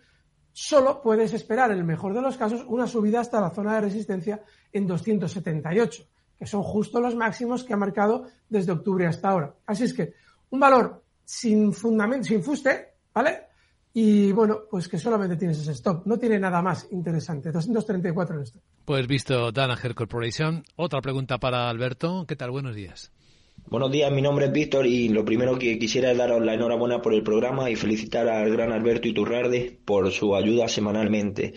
solo 0.61 1.01
puedes 1.01 1.33
esperar, 1.33 1.71
en 1.71 1.77
el 1.77 1.85
mejor 1.85 2.13
de 2.13 2.21
los 2.21 2.35
casos, 2.35 2.65
una 2.67 2.85
subida 2.85 3.21
hasta 3.21 3.39
la 3.39 3.49
zona 3.49 3.75
de 3.75 3.81
resistencia 3.81 4.43
en 4.73 4.87
278, 4.87 6.03
que 6.37 6.45
son 6.45 6.63
justo 6.63 6.99
los 6.99 7.15
máximos 7.15 7.63
que 7.63 7.73
ha 7.73 7.77
marcado 7.77 8.25
desde 8.49 8.73
octubre 8.73 9.07
hasta 9.07 9.29
ahora. 9.29 9.55
Así 9.65 9.85
es 9.85 9.93
que 9.93 10.13
un 10.49 10.59
valor 10.59 11.01
sin 11.23 11.71
fundamento, 11.71 12.27
sin 12.27 12.43
fuste, 12.43 12.95
¿vale? 13.13 13.43
Y 13.93 14.33
bueno, 14.33 14.59
pues 14.69 14.89
que 14.89 14.97
solamente 14.97 15.37
tienes 15.37 15.59
ese 15.59 15.71
stop. 15.71 16.05
No 16.05 16.17
tiene 16.19 16.37
nada 16.37 16.61
más 16.61 16.87
interesante. 16.91 17.51
234 17.51 18.35
en 18.35 18.41
esto. 18.41 18.59
Pues 18.83 19.07
visto 19.07 19.51
Danaher 19.51 19.95
Corporation. 19.95 20.63
Otra 20.75 21.01
pregunta 21.01 21.37
para 21.37 21.69
Alberto. 21.69 22.25
¿Qué 22.27 22.35
tal? 22.35 22.51
Buenos 22.51 22.75
días. 22.75 23.11
Buenos 23.69 23.91
días, 23.91 24.11
mi 24.11 24.23
nombre 24.23 24.47
es 24.47 24.51
Víctor 24.51 24.87
y 24.87 25.09
lo 25.09 25.23
primero 25.23 25.59
que 25.59 25.77
quisiera 25.77 26.09
es 26.09 26.17
daros 26.17 26.43
la 26.43 26.55
enhorabuena 26.55 27.03
por 27.03 27.13
el 27.13 27.21
programa 27.21 27.69
y 27.69 27.75
felicitar 27.75 28.27
al 28.27 28.49
gran 28.49 28.71
Alberto 28.71 29.07
Iturrarde 29.07 29.77
por 29.85 30.11
su 30.11 30.35
ayuda 30.35 30.67
semanalmente. 30.67 31.53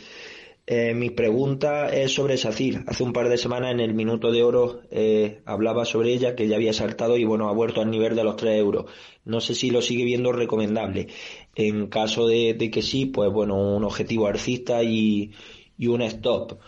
Eh, 0.66 0.92
mi 0.92 1.08
pregunta 1.08 1.88
es 1.88 2.12
sobre 2.12 2.36
SACIR. 2.36 2.84
Hace 2.86 3.02
un 3.02 3.14
par 3.14 3.30
de 3.30 3.38
semanas 3.38 3.70
en 3.70 3.80
el 3.80 3.94
Minuto 3.94 4.30
de 4.30 4.42
Oro 4.42 4.82
eh, 4.90 5.40
hablaba 5.46 5.86
sobre 5.86 6.12
ella, 6.12 6.36
que 6.36 6.48
ya 6.48 6.56
había 6.56 6.74
saltado 6.74 7.16
y 7.16 7.24
bueno, 7.24 7.48
ha 7.48 7.52
vuelto 7.54 7.80
al 7.80 7.90
nivel 7.90 8.14
de 8.14 8.24
los 8.24 8.36
3 8.36 8.58
euros. 8.58 8.90
No 9.24 9.40
sé 9.40 9.54
si 9.54 9.70
lo 9.70 9.80
sigue 9.80 10.04
viendo 10.04 10.32
recomendable. 10.32 11.06
En 11.54 11.86
caso 11.86 12.26
de, 12.26 12.70
que 12.70 12.82
sí, 12.82 13.06
pues 13.06 13.32
bueno, 13.32 13.56
un 13.56 13.84
objetivo 13.84 14.26
alcista 14.26 14.82
y, 14.82 15.32
y 15.78 15.86
un 15.86 16.02
stop. 16.02 16.58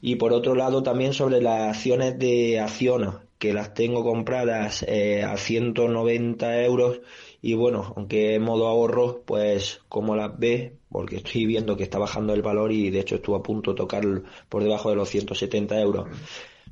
Y 0.00 0.16
por 0.16 0.32
otro 0.32 0.54
lado 0.54 0.82
también 0.82 1.12
sobre 1.12 1.42
las 1.42 1.76
acciones 1.76 2.18
de 2.18 2.58
Acciona, 2.58 3.24
que 3.44 3.52
las 3.52 3.74
tengo 3.74 4.02
compradas 4.02 4.86
eh, 4.88 5.22
a 5.22 5.36
190 5.36 6.62
euros 6.62 7.02
y 7.42 7.52
bueno, 7.52 7.92
aunque 7.94 8.36
en 8.36 8.42
modo 8.42 8.68
ahorro, 8.68 9.20
pues 9.26 9.82
como 9.90 10.16
las 10.16 10.38
ve, 10.38 10.78
porque 10.88 11.16
estoy 11.16 11.44
viendo 11.44 11.76
que 11.76 11.82
está 11.82 11.98
bajando 11.98 12.32
el 12.32 12.40
valor 12.40 12.72
y 12.72 12.88
de 12.88 13.00
hecho 13.00 13.16
estuvo 13.16 13.36
a 13.36 13.42
punto 13.42 13.72
de 13.72 13.76
tocar 13.76 14.02
por 14.48 14.62
debajo 14.62 14.88
de 14.88 14.96
los 14.96 15.10
170 15.10 15.78
euros. 15.78 16.08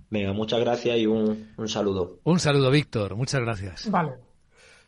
Venga, 0.08 0.32
muchas 0.32 0.60
gracias 0.60 0.96
y 0.96 1.06
un, 1.06 1.54
saludo. 1.66 2.20
Un 2.24 2.40
saludo, 2.40 2.70
Víctor. 2.70 3.16
Muchas 3.16 3.42
gracias. 3.42 3.90
Vale. 3.90 4.12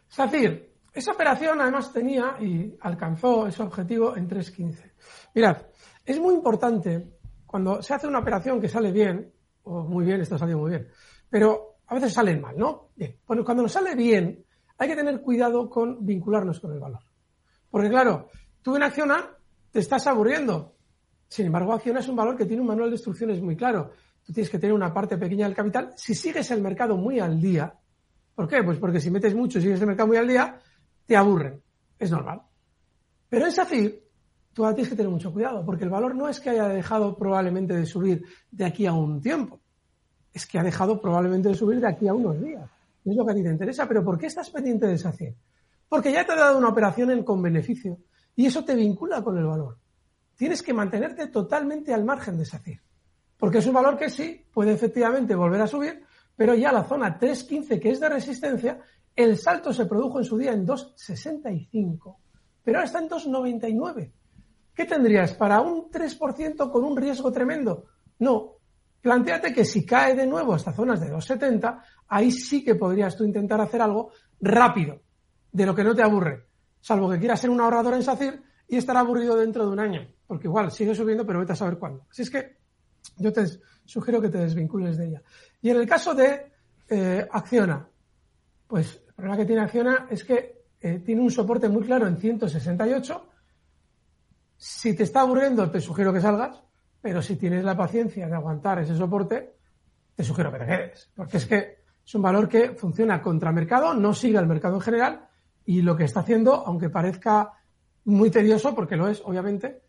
Sacir, 0.09 0.71
esa 0.91 1.13
operación 1.13 1.61
además 1.61 1.93
tenía 1.93 2.39
y 2.41 2.79
alcanzó 2.81 3.47
ese 3.47 3.63
objetivo 3.63 4.17
en 4.17 4.27
3.15. 4.27 4.91
Mirad, 5.35 5.59
es 6.07 6.19
muy 6.19 6.35
importante 6.35 7.09
cuando 7.45 7.83
se 7.83 7.93
hace 7.93 8.07
una 8.07 8.21
operación 8.21 8.59
que 8.59 8.71
sale 8.71 8.91
bien, 8.91 9.31
o 9.65 9.83
muy 9.83 10.07
bien, 10.07 10.23
esto 10.23 10.39
salió 10.39 10.57
muy 10.57 10.71
bien, 10.71 10.89
pero 11.29 11.74
a 11.87 11.95
veces 11.95 12.13
salen 12.13 12.41
mal, 12.41 12.57
¿no? 12.57 12.91
Bien, 12.97 13.17
bueno, 13.27 13.45
cuando 13.45 13.63
nos 13.63 13.73
sale 13.73 13.95
bien, 13.95 14.45
hay 14.79 14.89
que 14.89 14.97
tener 14.97 15.21
cuidado 15.21 15.69
con 15.69 16.05
vincularnos 16.05 16.61
con 16.61 16.73
el 16.73 16.81
valor. 16.81 17.01
Porque 17.71 17.89
claro, 17.89 18.29
tú 18.63 18.77
en 18.77 18.83
Acciona 18.83 19.31
te 19.71 19.81
estás 19.81 20.07
aburriendo. 20.07 20.75
Sin 21.29 21.47
embargo, 21.47 21.73
Acciona 21.73 22.01
es 22.01 22.09
un 22.09 22.17
valor 22.17 22.37
que 22.37 22.47
tiene 22.47 22.63
un 22.63 22.69
manual 22.69 22.91
de 22.91 22.97
instrucciones 22.97 23.41
muy 23.43 23.57
claro. 23.57 23.93
Tú 24.23 24.33
tienes 24.33 24.51
que 24.51 24.59
tener 24.59 24.75
una 24.75 24.93
parte 24.93 25.19
pequeña 25.19 25.47
del 25.47 25.57
capital. 25.57 25.93
Si 25.97 26.15
sigues 26.15 26.51
el 26.51 26.63
mercado 26.63 26.97
muy 26.97 27.21
al 27.21 27.41
día, 27.41 27.75
¿por 28.35 28.49
qué? 28.49 28.63
Pues 28.63 28.79
porque 28.79 29.01
si 29.01 29.11
metes 29.11 29.35
mucho 29.35 29.59
y 29.59 29.63
sigues 29.63 29.81
el 29.81 29.87
mercado 29.87 30.07
muy 30.07 30.17
al 30.17 30.29
día, 30.29 30.59
te 31.07 31.17
aburren. 31.17 31.63
Es 31.99 32.11
normal. 32.11 32.43
Pero 33.29 33.47
en 33.47 33.53
SACIR, 33.53 34.03
tú 34.53 34.63
tienes 34.63 34.89
que 34.89 34.97
tener 34.97 35.11
mucho 35.11 35.33
cuidado, 35.33 35.65
porque 35.65 35.85
el 35.85 35.91
valor 35.91 36.15
no 36.15 36.29
es 36.29 36.41
que 36.41 36.51
haya 36.51 36.69
dejado 36.69 37.19
probablemente 37.19 37.75
de 37.75 37.85
subir 37.85 38.25
de 38.51 38.65
aquí 38.65 38.87
a 38.87 38.93
un 38.93 39.21
tiempo, 39.21 39.61
es 40.35 40.47
que 40.47 40.59
ha 40.59 40.63
dejado 40.63 41.01
probablemente 41.01 41.49
de 41.49 41.55
subir 41.55 41.81
de 41.81 41.89
aquí 41.89 42.07
a 42.09 42.13
unos 42.13 42.39
días 42.43 42.69
es 43.05 43.17
lo 43.17 43.25
que 43.25 43.33
a 43.33 43.35
ti 43.35 43.43
te 43.43 43.51
interesa, 43.51 43.87
pero 43.87 44.05
¿por 44.05 44.19
qué 44.19 44.27
estás 44.27 44.51
pendiente 44.51 44.87
de 44.87 44.97
SACIR? 44.97 45.35
Porque 45.89 46.13
ya 46.13 46.25
te 46.25 46.33
ha 46.33 46.37
dado 46.37 46.59
una 46.59 46.69
operación 46.69 47.11
en, 47.11 47.23
con 47.23 47.43
beneficio 47.43 47.99
y 48.35 48.47
eso 48.47 48.65
te 48.65 48.75
vincula 48.75 49.23
con 49.23 49.37
el 49.37 49.45
valor. 49.45 49.79
Tienes 50.37 50.63
que 50.63 50.73
mantenerte 50.73 51.29
totalmente 51.29 51.93
al 51.93 52.05
margen 52.05 52.39
de 52.39 52.45
SACIR. 52.45 52.81
Porque 53.37 53.59
es 53.59 53.67
un 53.67 53.75
valor 53.75 53.99
que 53.99 54.09
sí 54.09 54.47
puede 54.53 54.73
efectivamente 54.73 55.35
volver 55.35 55.61
a 55.61 55.67
subir, 55.67 56.03
pero 56.35 56.55
ya 56.55 56.73
la 56.73 56.85
zona 56.85 57.19
3.15, 57.19 57.79
que 57.79 57.91
es 57.91 58.01
de 58.01 58.09
resistencia, 58.09 58.81
el 59.15 59.37
salto 59.39 59.73
se 59.73 59.87
produjo 59.87 60.19
en 60.19 60.25
su 60.25 60.39
día 60.39 60.53
en 60.53 60.67
2.65, 60.67 62.17
pero 62.65 62.79
ahora 62.79 62.87
está 62.87 63.01
en 63.01 63.09
2.99. 63.09 64.13
¿Qué 64.75 64.87
tendrías 64.87 65.35
para 65.35 65.61
un 65.61 65.91
3% 65.91 66.71
con 66.71 66.85
un 66.85 66.97
riesgo 66.97 67.31
tremendo? 67.31 67.85
No, 68.19 68.54
Plantéate 69.05 69.53
que 69.53 69.67
si 69.67 69.85
cae 69.85 70.15
de 70.15 70.27
nuevo 70.27 70.55
hasta 70.55 70.73
zonas 70.73 70.99
de 70.99 71.13
2,70, 71.13 71.79
ahí 72.09 72.31
sí 72.31 72.65
que 72.65 72.75
podrías 72.75 73.15
tú 73.15 73.23
intentar 73.23 73.61
hacer 73.61 73.83
algo 73.83 74.13
rápido, 74.41 75.03
de 75.53 75.67
lo 75.67 75.75
que 75.75 75.85
no 75.85 75.95
te 75.95 76.03
aburre, 76.03 76.47
salvo 76.81 77.11
que 77.11 77.19
quieras 77.19 77.39
ser 77.39 77.51
un 77.51 77.61
ahorrador 77.61 77.93
en 77.93 78.03
SACIR 78.03 78.43
y 78.67 78.79
estar 78.79 78.97
aburrido 78.97 79.37
dentro 79.37 79.67
de 79.67 79.73
un 79.73 79.79
año, 79.79 80.09
porque 80.27 80.47
igual 80.47 80.73
sigue 80.73 80.95
subiendo, 80.95 81.27
pero 81.27 81.41
vete 81.41 81.53
a 81.53 81.57
saber 81.57 81.77
cuándo. 81.77 82.07
Así 82.11 82.23
es 82.23 82.31
que 82.31 82.57
yo 83.19 83.31
te 83.31 83.45
sugiero 83.85 84.23
que 84.23 84.31
te 84.31 84.39
desvincules 84.39 84.97
de 84.97 85.09
ella. 85.09 85.23
Y 85.61 85.69
en 85.69 85.77
el 85.77 85.87
caso 85.87 86.15
de 86.15 86.53
eh, 86.89 87.29
Acciona, 87.31 87.87
pues 88.67 89.03
el 89.07 89.13
problema 89.13 89.37
que 89.37 89.45
tiene 89.45 89.61
Acciona 89.61 90.07
es 90.09 90.25
que 90.25 90.65
eh, 90.81 91.03
tiene 91.05 91.21
un 91.21 91.31
soporte 91.31 91.69
muy 91.69 91.85
claro 91.85 92.07
en 92.07 92.17
168. 92.17 93.29
Si 94.57 94.97
te 94.97 95.03
está 95.03 95.21
aburriendo, 95.21 95.71
te 95.71 95.83
sugiero 95.83 96.11
que 96.11 96.23
salgas 96.23 96.65
pero 97.05 97.21
si 97.21 97.37
tienes 97.37 97.63
la 97.63 97.77
paciencia 97.77 98.27
de 98.27 98.35
aguantar 98.35 98.79
ese 98.79 98.97
soporte, 98.97 99.57
te 100.15 100.25
sugiero 100.25 100.51
que 100.51 100.61
te 100.61 100.65
quedes, 100.65 101.13
porque 101.15 101.37
es 101.37 101.45
que 101.45 101.77
es 102.03 102.15
un 102.15 102.23
valor 102.23 102.49
que 102.49 102.71
funciona 102.71 103.21
contra 103.21 103.53
mercado, 103.53 103.93
no 103.93 104.15
sigue 104.15 104.39
al 104.39 104.47
mercado 104.47 104.77
en 104.77 104.81
general, 104.81 105.29
y 105.67 105.83
lo 105.83 105.95
que 105.95 106.05
está 106.05 106.21
haciendo, 106.21 106.55
aunque 106.67 106.89
parezca 106.89 107.53
muy 108.07 108.31
tedioso, 108.31 108.75
porque 108.75 108.97
lo 108.97 109.07
es, 109.07 109.21
obviamente, 109.23 109.83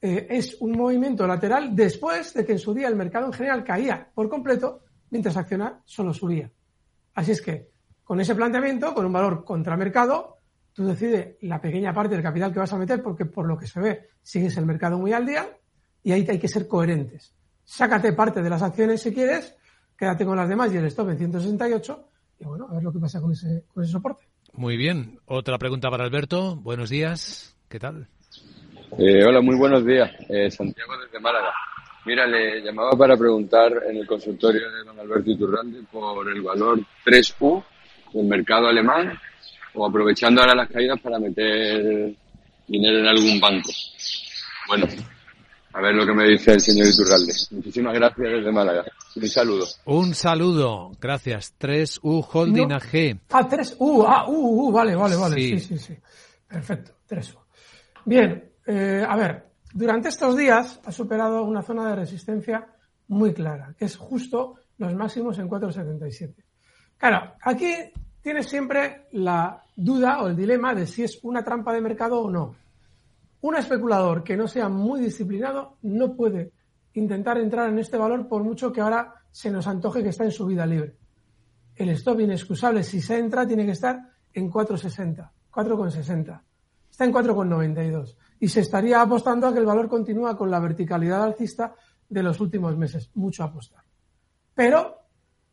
eh, 0.00 0.28
es 0.30 0.56
un 0.60 0.78
movimiento 0.78 1.26
lateral 1.26 1.74
después 1.74 2.32
de 2.32 2.46
que 2.46 2.52
en 2.52 2.60
su 2.60 2.72
día 2.72 2.86
el 2.86 2.94
mercado 2.94 3.26
en 3.26 3.32
general 3.32 3.64
caía 3.64 4.08
por 4.14 4.28
completo, 4.28 4.84
mientras 5.10 5.36
Acciona 5.36 5.82
solo 5.84 6.14
subía. 6.14 6.48
Así 7.14 7.32
es 7.32 7.42
que, 7.42 7.72
con 8.04 8.20
ese 8.20 8.36
planteamiento, 8.36 8.94
con 8.94 9.04
un 9.04 9.12
valor 9.12 9.44
contra 9.44 9.76
mercado, 9.76 10.38
tú 10.72 10.86
decides 10.86 11.38
la 11.40 11.60
pequeña 11.60 11.92
parte 11.92 12.14
del 12.14 12.22
capital 12.22 12.52
que 12.52 12.60
vas 12.60 12.72
a 12.72 12.78
meter, 12.78 13.02
porque 13.02 13.24
por 13.24 13.48
lo 13.48 13.58
que 13.58 13.66
se 13.66 13.80
ve, 13.80 14.10
sigues 14.22 14.56
el 14.58 14.64
mercado 14.64 14.96
muy 14.96 15.12
al 15.12 15.26
día, 15.26 15.58
y 16.02 16.12
ahí 16.12 16.26
hay 16.28 16.38
que 16.38 16.48
ser 16.48 16.66
coherentes. 16.66 17.34
Sácate 17.64 18.12
parte 18.12 18.42
de 18.42 18.50
las 18.50 18.62
acciones 18.62 19.02
si 19.02 19.12
quieres, 19.12 19.54
quédate 19.96 20.24
con 20.24 20.36
las 20.36 20.48
demás 20.48 20.72
y 20.72 20.76
el 20.76 20.86
stop 20.86 21.10
en 21.10 21.18
168 21.18 22.08
y 22.40 22.44
bueno, 22.44 22.66
a 22.70 22.74
ver 22.74 22.82
lo 22.82 22.92
que 22.92 22.98
pasa 22.98 23.20
con 23.20 23.32
ese, 23.32 23.64
con 23.72 23.82
ese 23.82 23.92
soporte. 23.92 24.24
Muy 24.54 24.76
bien. 24.76 25.18
Otra 25.26 25.58
pregunta 25.58 25.90
para 25.90 26.04
Alberto. 26.04 26.56
Buenos 26.56 26.90
días. 26.90 27.56
¿Qué 27.68 27.78
tal? 27.78 28.08
Eh, 28.98 29.24
hola, 29.24 29.40
muy 29.40 29.56
buenos 29.56 29.86
días. 29.86 30.10
Eh, 30.28 30.50
Santiago 30.50 30.92
desde 30.98 31.18
Málaga. 31.20 31.52
Mira, 32.04 32.26
le 32.26 32.60
llamaba 32.60 32.90
para 32.98 33.16
preguntar 33.16 33.72
en 33.88 33.96
el 33.96 34.06
consultorio 34.06 34.70
de 34.70 34.84
don 34.84 34.98
Alberto 34.98 35.30
Iturralde 35.30 35.82
por 35.90 36.28
el 36.28 36.42
valor 36.42 36.80
3U 37.06 37.64
del 38.12 38.26
mercado 38.26 38.66
alemán 38.66 39.18
o 39.74 39.86
aprovechando 39.86 40.40
ahora 40.40 40.54
las 40.54 40.68
caídas 40.68 41.00
para 41.00 41.18
meter 41.18 42.12
dinero 42.66 42.98
en 42.98 43.06
algún 43.06 43.40
banco. 43.40 43.70
Bueno, 44.66 44.86
a 45.72 45.80
ver 45.80 45.94
lo 45.94 46.06
que 46.06 46.12
me 46.12 46.28
dice 46.28 46.52
el 46.52 46.60
señor 46.60 46.86
Iturralde. 46.86 47.32
Muchísimas 47.50 47.94
gracias 47.94 48.28
desde 48.30 48.52
Málaga. 48.52 48.84
Un 49.16 49.28
saludo. 49.28 49.66
Un 49.86 50.14
saludo. 50.14 50.92
Gracias. 51.00 51.54
3U 51.58 52.26
Holding 52.30 52.72
AG. 52.72 53.20
Ah, 53.30 53.48
3U. 53.48 54.04
Ah, 54.06 54.26
U, 54.28 54.68
U, 54.68 54.72
vale, 54.72 54.94
vale, 54.94 55.16
vale. 55.16 55.36
Sí, 55.36 55.58
sí, 55.58 55.78
sí. 55.78 55.96
Perfecto. 56.46 56.92
3U. 57.08 57.38
Bien. 58.04 58.52
Eh, 58.66 59.04
a 59.08 59.16
ver. 59.16 59.52
Durante 59.74 60.10
estos 60.10 60.36
días 60.36 60.80
ha 60.84 60.92
superado 60.92 61.44
una 61.44 61.62
zona 61.62 61.88
de 61.88 61.96
resistencia 61.96 62.66
muy 63.08 63.32
clara, 63.32 63.74
que 63.78 63.86
es 63.86 63.96
justo 63.96 64.56
los 64.76 64.94
máximos 64.94 65.38
en 65.38 65.48
4,77. 65.48 66.34
Claro, 66.98 67.34
aquí 67.40 67.74
tienes 68.20 68.46
siempre 68.46 69.06
la 69.12 69.64
duda 69.74 70.22
o 70.22 70.28
el 70.28 70.36
dilema 70.36 70.74
de 70.74 70.86
si 70.86 71.04
es 71.04 71.18
una 71.22 71.42
trampa 71.42 71.72
de 71.72 71.80
mercado 71.80 72.20
o 72.20 72.30
no. 72.30 72.54
Un 73.42 73.56
especulador 73.56 74.22
que 74.22 74.36
no 74.36 74.46
sea 74.46 74.68
muy 74.68 75.00
disciplinado 75.00 75.76
no 75.82 76.14
puede 76.14 76.52
intentar 76.94 77.38
entrar 77.38 77.68
en 77.68 77.78
este 77.78 77.96
valor 77.96 78.28
por 78.28 78.44
mucho 78.44 78.72
que 78.72 78.80
ahora 78.80 79.14
se 79.30 79.50
nos 79.50 79.66
antoje 79.66 80.02
que 80.02 80.10
está 80.10 80.24
en 80.24 80.30
su 80.30 80.46
vida 80.46 80.64
libre. 80.64 80.96
El 81.74 81.88
stop 81.90 82.20
inexcusable, 82.20 82.84
si 82.84 83.00
se 83.00 83.18
entra, 83.18 83.46
tiene 83.46 83.66
que 83.66 83.72
estar 83.72 83.98
en 84.32 84.50
4,60, 84.50 85.30
4,60. 85.50 86.40
Está 86.88 87.04
en 87.04 87.12
4,92. 87.12 88.16
Y 88.38 88.48
se 88.48 88.60
estaría 88.60 89.00
apostando 89.00 89.48
a 89.48 89.52
que 89.52 89.58
el 89.58 89.66
valor 89.66 89.88
continúa 89.88 90.36
con 90.36 90.50
la 90.50 90.60
verticalidad 90.60 91.24
alcista 91.24 91.74
de 92.08 92.22
los 92.22 92.38
últimos 92.40 92.76
meses. 92.76 93.10
Mucho 93.14 93.42
apostar. 93.42 93.82
Pero 94.54 94.98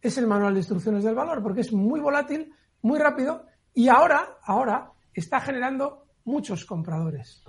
es 0.01 0.17
el 0.17 0.27
manual 0.27 0.53
de 0.53 0.59
instrucciones 0.59 1.03
del 1.03 1.15
valor, 1.15 1.41
porque 1.41 1.61
es 1.61 1.73
muy 1.73 1.99
volátil, 1.99 2.53
muy 2.81 2.99
rápido, 2.99 3.45
y 3.73 3.87
ahora, 3.87 4.37
ahora, 4.43 4.91
está 5.13 5.39
generando 5.39 6.05
muchos 6.25 6.65
compradores. 6.65 7.43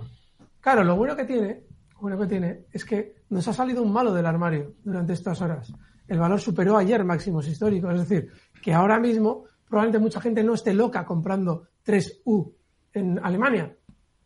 Claro, 0.61 0.83
lo 0.83 0.95
bueno 0.95 1.15
que 1.15 1.25
tiene, 1.25 1.63
bueno 1.99 2.17
que 2.19 2.27
tiene 2.27 2.65
es 2.71 2.85
que 2.85 3.15
nos 3.29 3.47
ha 3.47 3.53
salido 3.53 3.81
un 3.81 3.91
malo 3.91 4.13
del 4.13 4.25
armario 4.25 4.75
durante 4.83 5.13
estas 5.13 5.41
horas. 5.41 5.73
El 6.07 6.19
valor 6.19 6.39
superó 6.39 6.77
ayer 6.77 7.03
máximos 7.03 7.47
históricos, 7.47 7.93
es 7.93 8.07
decir, 8.07 8.31
que 8.61 8.73
ahora 8.73 8.99
mismo 8.99 9.45
probablemente 9.67 9.99
mucha 9.99 10.21
gente 10.21 10.43
no 10.43 10.53
esté 10.53 10.73
loca 10.73 11.05
comprando 11.05 11.67
3U 11.85 12.53
en 12.93 13.19
Alemania. 13.23 13.75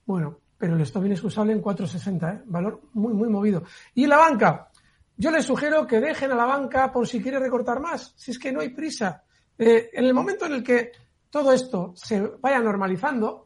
Bueno, 0.05 0.39
pero 0.57 0.75
el 0.75 0.81
stop 0.81 1.05
inexcusable 1.05 1.53
en 1.53 1.61
4,60, 1.61 2.33
¿eh? 2.33 2.41
valor 2.45 2.81
muy, 2.93 3.13
muy 3.13 3.29
movido. 3.29 3.63
Y 3.93 4.07
la 4.07 4.17
banca, 4.17 4.69
yo 5.15 5.31
les 5.31 5.45
sugiero 5.45 5.85
que 5.85 6.01
dejen 6.01 6.31
a 6.31 6.35
la 6.35 6.45
banca 6.45 6.91
por 6.91 7.07
si 7.07 7.21
quiere 7.21 7.39
recortar 7.39 7.79
más, 7.79 8.13
si 8.17 8.31
es 8.31 8.39
que 8.39 8.51
no 8.51 8.61
hay 8.61 8.69
prisa. 8.69 9.23
Eh, 9.57 9.89
en 9.93 10.05
el 10.05 10.13
momento 10.13 10.45
en 10.45 10.53
el 10.53 10.63
que 10.63 10.91
todo 11.29 11.51
esto 11.51 11.93
se 11.95 12.19
vaya 12.41 12.59
normalizando, 12.59 13.44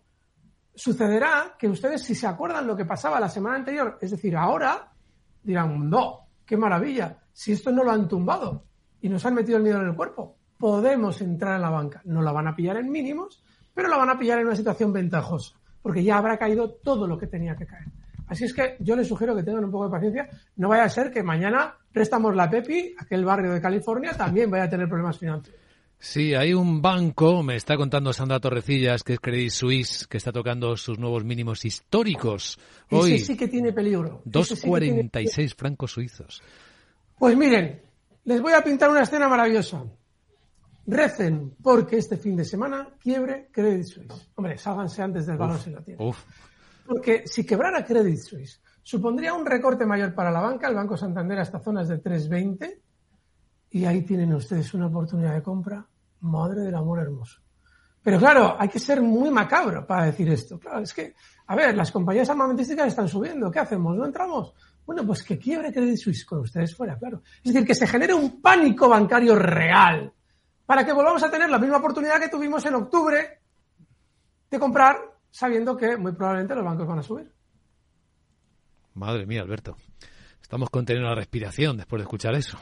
sucederá 0.73 1.55
que 1.57 1.67
ustedes, 1.67 2.03
si 2.03 2.15
se 2.15 2.27
acuerdan 2.27 2.67
lo 2.67 2.75
que 2.75 2.85
pasaba 2.85 3.19
la 3.19 3.29
semana 3.29 3.57
anterior, 3.57 3.97
es 4.01 4.11
decir, 4.11 4.35
ahora, 4.35 4.91
dirán, 5.43 5.89
no, 5.89 6.27
qué 6.45 6.57
maravilla, 6.57 7.17
si 7.31 7.51
esto 7.51 7.71
no 7.71 7.83
lo 7.83 7.91
han 7.91 8.07
tumbado 8.07 8.65
y 9.01 9.09
nos 9.09 9.25
han 9.25 9.35
metido 9.35 9.57
el 9.57 9.63
miedo 9.63 9.81
en 9.81 9.87
el 9.87 9.95
cuerpo, 9.95 10.37
podemos 10.57 11.21
entrar 11.21 11.55
en 11.55 11.61
la 11.61 11.69
banca. 11.69 12.01
No 12.05 12.21
la 12.21 12.31
van 12.31 12.47
a 12.47 12.55
pillar 12.55 12.77
en 12.77 12.91
mínimos, 12.91 13.43
pero 13.73 13.87
la 13.87 13.97
van 13.97 14.09
a 14.09 14.19
pillar 14.19 14.39
en 14.39 14.47
una 14.47 14.55
situación 14.55 14.91
ventajosa, 14.91 15.55
porque 15.81 16.03
ya 16.03 16.17
habrá 16.17 16.37
caído 16.37 16.71
todo 16.71 17.07
lo 17.07 17.17
que 17.17 17.27
tenía 17.27 17.55
que 17.55 17.65
caer. 17.65 17.87
Así 18.27 18.45
es 18.45 18.53
que 18.53 18.77
yo 18.79 18.95
les 18.95 19.07
sugiero 19.07 19.35
que 19.35 19.43
tengan 19.43 19.65
un 19.65 19.71
poco 19.71 19.85
de 19.85 19.91
paciencia. 19.91 20.29
No 20.57 20.69
vaya 20.69 20.83
a 20.83 20.89
ser 20.89 21.11
que 21.11 21.23
mañana 21.23 21.75
préstamos 21.91 22.35
la 22.35 22.49
Pepi, 22.49 22.93
aquel 22.99 23.25
barrio 23.25 23.51
de 23.51 23.59
California, 23.59 24.13
también 24.13 24.51
vaya 24.51 24.65
a 24.65 24.69
tener 24.69 24.87
problemas 24.87 25.17
financieros. 25.17 25.59
Sí, 26.01 26.33
hay 26.33 26.53
un 26.53 26.81
banco, 26.81 27.43
me 27.43 27.57
está 27.57 27.75
contando 27.75 28.13
Sandra 28.13 28.39
Torrecillas, 28.39 29.03
que 29.03 29.13
es 29.13 29.19
Credit 29.19 29.49
Suisse, 29.49 30.07
que 30.07 30.15
está 30.15 30.31
tocando 30.31 30.77
sus 30.77 30.97
nuevos 30.97 31.25
mínimos 31.25 31.65
históricos. 31.65 32.57
Hoy, 32.89 33.15
Ese 33.15 33.25
sí 33.25 33.37
que 33.37 33.49
tiene 33.49 33.73
peligro. 33.73 34.21
2,46 34.25 35.55
francos 35.55 35.91
suizos. 35.91 36.41
Pues 37.17 37.35
miren, 37.35 37.81
les 38.23 38.41
voy 38.41 38.53
a 38.53 38.63
pintar 38.63 38.89
una 38.89 39.01
escena 39.01 39.27
maravillosa. 39.27 39.83
Recen 40.87 41.55
porque 41.61 41.97
este 41.97 42.15
fin 42.15 42.37
de 42.37 42.45
semana 42.45 42.95
quiebre 42.97 43.49
Credit 43.51 43.83
Suisse. 43.83 44.29
Hombre, 44.35 44.57
sálganse 44.57 45.01
antes 45.01 45.25
del 45.27 45.37
balón 45.37 45.59
si 45.59 45.69
lo 45.69 45.83
tienen. 45.83 46.13
Porque 46.87 47.23
si 47.25 47.45
quebrara 47.45 47.85
Credit 47.85 48.17
Suisse, 48.17 48.61
supondría 48.81 49.33
un 49.33 49.45
recorte 49.45 49.85
mayor 49.85 50.15
para 50.15 50.31
la 50.31 50.39
banca, 50.39 50.69
el 50.69 50.75
Banco 50.75 50.95
Santander 50.95 51.39
hasta 51.39 51.59
zonas 51.59 51.89
de 51.89 52.01
3,20 52.01 52.79
y 53.71 53.85
ahí 53.85 54.01
tienen 54.01 54.33
ustedes 54.33 54.73
una 54.73 54.87
oportunidad 54.87 55.35
de 55.35 55.43
compra. 55.43 55.85
Madre 56.21 56.61
del 56.61 56.75
amor 56.75 56.99
hermoso. 56.99 57.41
Pero 58.01 58.17
claro, 58.17 58.55
hay 58.57 58.69
que 58.69 58.79
ser 58.79 59.01
muy 59.01 59.29
macabro 59.29 59.85
para 59.85 60.05
decir 60.05 60.29
esto. 60.29 60.57
Claro, 60.59 60.79
es 60.79 60.93
que, 60.93 61.15
a 61.47 61.55
ver, 61.55 61.75
las 61.75 61.91
compañías 61.91 62.29
armamentísticas 62.29 62.87
están 62.87 63.07
subiendo. 63.07 63.51
¿Qué 63.51 63.59
hacemos? 63.59 63.95
¿No 63.95 64.05
entramos? 64.05 64.53
Bueno, 64.85 65.05
pues 65.05 65.21
que 65.23 65.37
quiebre 65.37 65.71
Credit 65.71 65.97
Suisse 65.97 66.25
con 66.25 66.39
ustedes 66.39 66.75
fuera, 66.75 66.97
claro. 66.97 67.21
Es 67.43 67.53
decir, 67.53 67.67
que 67.67 67.75
se 67.75 67.85
genere 67.85 68.13
un 68.13 68.41
pánico 68.41 68.87
bancario 68.87 69.35
real 69.35 70.11
para 70.65 70.85
que 70.85 70.93
volvamos 70.93 71.21
a 71.23 71.29
tener 71.29 71.49
la 71.49 71.59
misma 71.59 71.77
oportunidad 71.77 72.19
que 72.19 72.29
tuvimos 72.29 72.65
en 72.65 72.75
octubre 72.75 73.41
de 74.49 74.59
comprar 74.59 74.97
sabiendo 75.29 75.77
que 75.77 75.97
muy 75.97 76.13
probablemente 76.13 76.55
los 76.55 76.65
bancos 76.65 76.87
van 76.87 76.99
a 76.99 77.03
subir. 77.03 77.31
Madre 78.93 79.25
mía, 79.25 79.41
Alberto. 79.41 79.77
Estamos 80.49 80.71
conteniendo 80.71 81.07
la 81.07 81.13
respiración 81.13 81.77
después 81.77 81.99
de 81.99 82.05
escuchar 82.05 82.33
eso. 82.33 82.57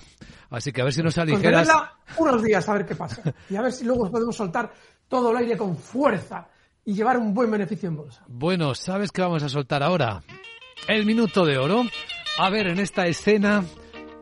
Así 0.49 0.73
que 0.73 0.81
a 0.81 0.83
ver 0.83 0.91
si 0.91 1.01
nos 1.01 1.17
aligeras. 1.17 1.69
unos 2.17 2.43
días 2.43 2.67
a 2.67 2.73
ver 2.73 2.85
qué 2.85 2.95
pasa. 2.95 3.21
Y 3.49 3.55
a 3.55 3.61
ver 3.61 3.71
si 3.71 3.85
luego 3.85 4.11
podemos 4.11 4.35
soltar 4.35 4.73
todo 5.07 5.31
el 5.31 5.37
aire 5.37 5.55
con 5.55 5.77
fuerza 5.77 6.49
y 6.83 6.93
llevar 6.93 7.17
un 7.17 7.33
buen 7.33 7.49
beneficio 7.49 7.87
en 7.87 7.95
bolsa. 7.95 8.25
Bueno, 8.27 8.75
¿sabes 8.75 9.13
qué 9.13 9.21
vamos 9.21 9.41
a 9.41 9.47
soltar 9.47 9.83
ahora? 9.83 10.21
El 10.89 11.05
minuto 11.05 11.45
de 11.45 11.57
oro. 11.57 11.83
A 12.37 12.49
ver, 12.49 12.67
en 12.67 12.79
esta 12.79 13.07
escena 13.07 13.63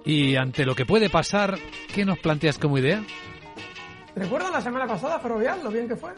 y 0.05 0.35
ante 0.35 0.63
lo 0.63 0.75
que 0.75 0.85
puede 0.85 1.09
pasar, 1.09 1.57
¿qué 1.91 2.05
nos 2.05 2.19
planteas 2.19 2.59
como 2.59 2.77
idea? 2.77 3.03
¿Recuerdan 4.15 4.51
la 4.51 4.61
semana 4.61 4.85
pasada, 4.85 5.17
Ferrovial, 5.17 5.63
lo 5.63 5.71
bien 5.71 5.87
que 5.87 5.95
fue? 5.95 6.11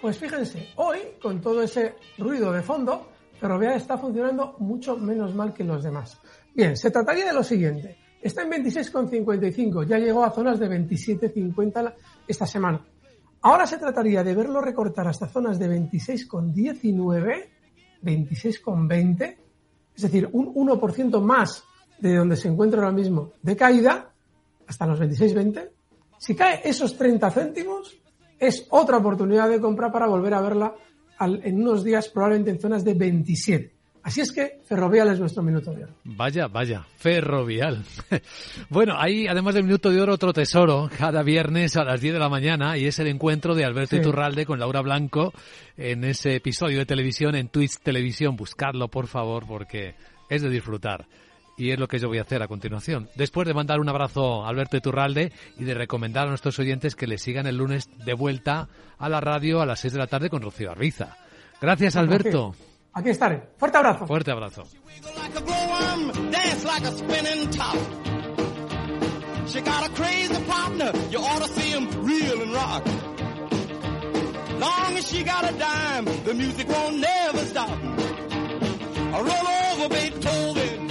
Pues 0.00 0.18
fíjense, 0.18 0.72
hoy, 0.74 0.98
con 1.22 1.40
todo 1.40 1.62
ese 1.62 1.94
ruido 2.18 2.50
de 2.50 2.62
fondo, 2.62 3.12
Ferrovial 3.38 3.74
está 3.74 3.96
funcionando 3.96 4.56
mucho 4.58 4.96
menos 4.96 5.32
mal 5.36 5.54
que 5.54 5.62
los 5.62 5.84
demás. 5.84 6.20
Bien, 6.54 6.76
se 6.76 6.90
trataría 6.90 7.26
de 7.26 7.32
lo 7.32 7.42
siguiente. 7.42 7.96
Está 8.20 8.42
en 8.42 8.50
26,55, 8.50 9.86
ya 9.86 9.98
llegó 9.98 10.24
a 10.24 10.30
zonas 10.30 10.58
de 10.58 10.68
27,50 10.68 11.94
esta 12.26 12.46
semana. 12.46 12.84
Ahora 13.42 13.66
se 13.66 13.78
trataría 13.78 14.24
de 14.24 14.34
verlo 14.34 14.60
recortar 14.60 15.06
hasta 15.06 15.28
zonas 15.28 15.58
de 15.58 15.68
26,19, 15.68 17.48
26,20, 18.02 19.36
es 19.94 20.02
decir, 20.02 20.28
un 20.32 20.52
1% 20.54 21.20
más 21.20 21.62
de 22.00 22.16
donde 22.16 22.36
se 22.36 22.48
encuentra 22.48 22.80
ahora 22.80 22.92
mismo 22.92 23.32
de 23.42 23.56
caída, 23.56 24.12
hasta 24.66 24.86
los 24.86 25.00
26,20. 25.00 25.70
Si 26.18 26.34
cae 26.34 26.60
esos 26.64 26.96
30 26.96 27.30
céntimos, 27.30 27.96
es 28.38 28.66
otra 28.70 28.98
oportunidad 28.98 29.48
de 29.48 29.60
compra 29.60 29.92
para 29.92 30.06
volver 30.06 30.34
a 30.34 30.40
verla 30.40 30.74
en 31.20 31.62
unos 31.62 31.84
días, 31.84 32.08
probablemente 32.08 32.50
en 32.50 32.60
zonas 32.60 32.84
de 32.84 32.94
27. 32.94 33.77
Así 34.08 34.22
es 34.22 34.32
que 34.32 34.62
Ferrovial 34.64 35.10
es 35.10 35.20
nuestro 35.20 35.42
minuto 35.42 35.70
de 35.70 35.84
oro. 35.84 35.92
Vaya, 36.02 36.48
vaya, 36.48 36.82
Ferrovial. 36.96 37.84
bueno, 38.70 38.94
hay 38.96 39.26
además 39.26 39.54
del 39.54 39.64
minuto 39.64 39.90
de 39.90 40.00
oro 40.00 40.14
otro 40.14 40.32
tesoro 40.32 40.88
cada 40.96 41.22
viernes 41.22 41.76
a 41.76 41.84
las 41.84 42.00
10 42.00 42.14
de 42.14 42.18
la 42.18 42.30
mañana 42.30 42.78
y 42.78 42.86
es 42.86 42.98
el 43.00 43.08
encuentro 43.08 43.54
de 43.54 43.66
Alberto 43.66 43.96
Iturralde 43.96 44.46
con 44.46 44.60
Laura 44.60 44.80
Blanco 44.80 45.34
en 45.76 46.04
ese 46.04 46.36
episodio 46.36 46.78
de 46.78 46.86
televisión 46.86 47.34
en 47.34 47.48
Twitch 47.48 47.80
Televisión. 47.82 48.34
Buscadlo, 48.34 48.88
por 48.88 49.08
favor, 49.08 49.46
porque 49.46 49.94
es 50.30 50.40
de 50.40 50.48
disfrutar. 50.48 51.06
Y 51.58 51.72
es 51.72 51.78
lo 51.78 51.86
que 51.86 51.98
yo 51.98 52.08
voy 52.08 52.16
a 52.16 52.22
hacer 52.22 52.42
a 52.42 52.48
continuación. 52.48 53.10
Después 53.14 53.46
de 53.46 53.52
mandar 53.52 53.78
un 53.78 53.90
abrazo 53.90 54.42
a 54.42 54.48
Alberto 54.48 54.78
Iturralde 54.78 55.32
y 55.58 55.64
de 55.64 55.74
recomendar 55.74 56.28
a 56.28 56.30
nuestros 56.30 56.58
oyentes 56.58 56.96
que 56.96 57.06
le 57.06 57.18
sigan 57.18 57.46
el 57.46 57.58
lunes 57.58 57.90
de 58.06 58.14
vuelta 58.14 58.70
a 58.96 59.08
la 59.10 59.20
radio 59.20 59.60
a 59.60 59.66
las 59.66 59.80
6 59.80 59.92
de 59.92 59.98
la 59.98 60.06
tarde 60.06 60.30
con 60.30 60.40
Rocío 60.40 60.70
Arbiza. 60.70 61.18
Gracias, 61.60 61.94
Alberto. 61.96 62.54
Aquí 62.98 63.10
estaré. 63.10 63.40
Fuerte 63.56 63.78
abrazo. 63.78 64.06
Fuerte 64.08 64.32
abrazo. 64.32 64.64
She 69.46 69.60
got 69.62 69.86
a 69.86 69.90
crazy 69.94 70.42
partner, 70.44 70.92
you 71.08 71.20
ought 71.20 71.42
to 71.42 71.48
see 71.48 71.70
him 71.70 71.88
reel 72.04 72.42
and 72.42 72.52
rock. 72.52 72.84
Long 74.58 74.96
as 74.98 75.06
she 75.08 75.22
got 75.22 75.48
a 75.48 75.52
dime, 75.56 76.06
the 76.24 76.34
music 76.34 76.68
won't 76.68 76.98
never 76.98 77.38
stop. 77.46 77.70
I 77.70 79.20
roll 79.30 79.84
over 79.84 79.88
Beethoven, 79.94 80.87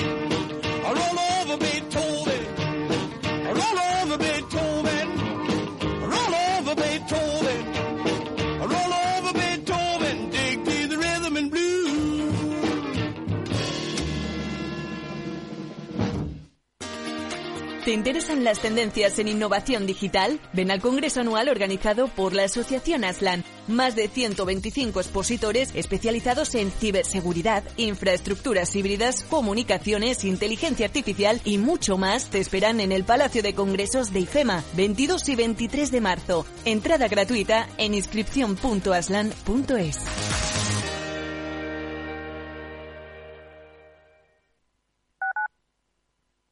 ¿Te 17.87 17.93
interesan 17.93 18.43
las 18.43 18.59
tendencias 18.59 19.17
en 19.17 19.29
innovación 19.29 19.87
digital? 19.87 20.41
Ven 20.51 20.71
al 20.71 20.81
Congreso 20.81 21.21
Anual 21.21 21.47
organizado 21.47 22.09
por 22.09 22.33
la 22.33 22.43
Asociación 22.43 23.05
Aslan. 23.05 23.45
Más 23.69 23.95
de 23.95 24.09
125 24.09 24.99
expositores 24.99 25.71
especializados 25.73 26.53
en 26.55 26.69
ciberseguridad, 26.69 27.63
infraestructuras 27.77 28.75
híbridas, 28.75 29.23
comunicaciones, 29.23 30.25
inteligencia 30.25 30.85
artificial 30.85 31.39
y 31.45 31.59
mucho 31.59 31.97
más 31.97 32.29
te 32.29 32.39
esperan 32.39 32.81
en 32.81 32.91
el 32.91 33.05
Palacio 33.05 33.41
de 33.41 33.55
Congresos 33.55 34.11
de 34.11 34.19
IFEMA, 34.19 34.65
22 34.73 35.29
y 35.29 35.35
23 35.37 35.89
de 35.89 36.01
marzo. 36.01 36.45
Entrada 36.65 37.07
gratuita 37.07 37.69
en 37.77 37.93
inscripción.aslan.es. 37.93 40.56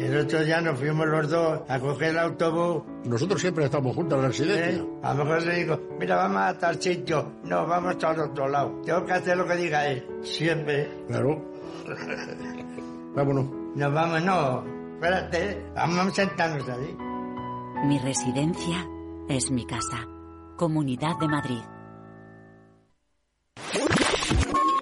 El 0.00 0.16
otro 0.16 0.42
día 0.42 0.60
nos 0.62 0.78
fuimos 0.78 1.06
los 1.06 1.28
dos 1.28 1.60
a 1.68 1.78
coger 1.78 2.10
el 2.10 2.18
autobús. 2.18 2.82
Nosotros 3.04 3.40
siempre 3.40 3.66
estamos 3.66 3.94
juntos 3.94 4.16
en 4.16 4.22
la 4.22 4.28
residencia. 4.28 4.82
¿Eh? 4.82 4.86
A 5.02 5.14
lo 5.14 5.24
mejor 5.24 5.42
le 5.42 5.54
digo, 5.56 5.80
mira, 5.98 6.16
vamos 6.16 6.40
a 6.40 6.58
tal 6.58 6.80
sitio. 6.80 7.32
No, 7.44 7.66
vamos 7.66 8.02
al 8.02 8.20
otro 8.20 8.48
lado. 8.48 8.80
Tengo 8.84 9.04
que 9.04 9.12
hacer 9.12 9.36
lo 9.36 9.46
que 9.46 9.56
diga 9.56 9.86
él. 9.86 10.06
Siempre. 10.22 10.88
Claro. 11.06 11.44
Vámonos. 13.14 13.46
Nos 13.76 13.92
vamos, 13.92 14.22
no. 14.22 14.64
Espérate, 14.94 15.62
vamos 15.74 16.06
a 16.06 16.10
sentarnos 16.10 16.68
ahí. 16.68 16.96
Mi 17.86 17.98
residencia 17.98 18.86
es 19.28 19.50
mi 19.50 19.66
casa. 19.66 20.06
Comunidad 20.56 21.18
de 21.20 21.28
Madrid. 21.28 21.62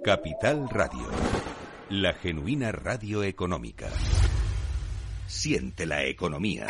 Capital 0.04 0.68
Radio. 0.70 1.08
La 1.90 2.12
genuina 2.14 2.72
radio 2.72 3.22
económica. 3.24 3.88
Siente 5.28 5.86
la 5.86 6.04
economía. 6.04 6.66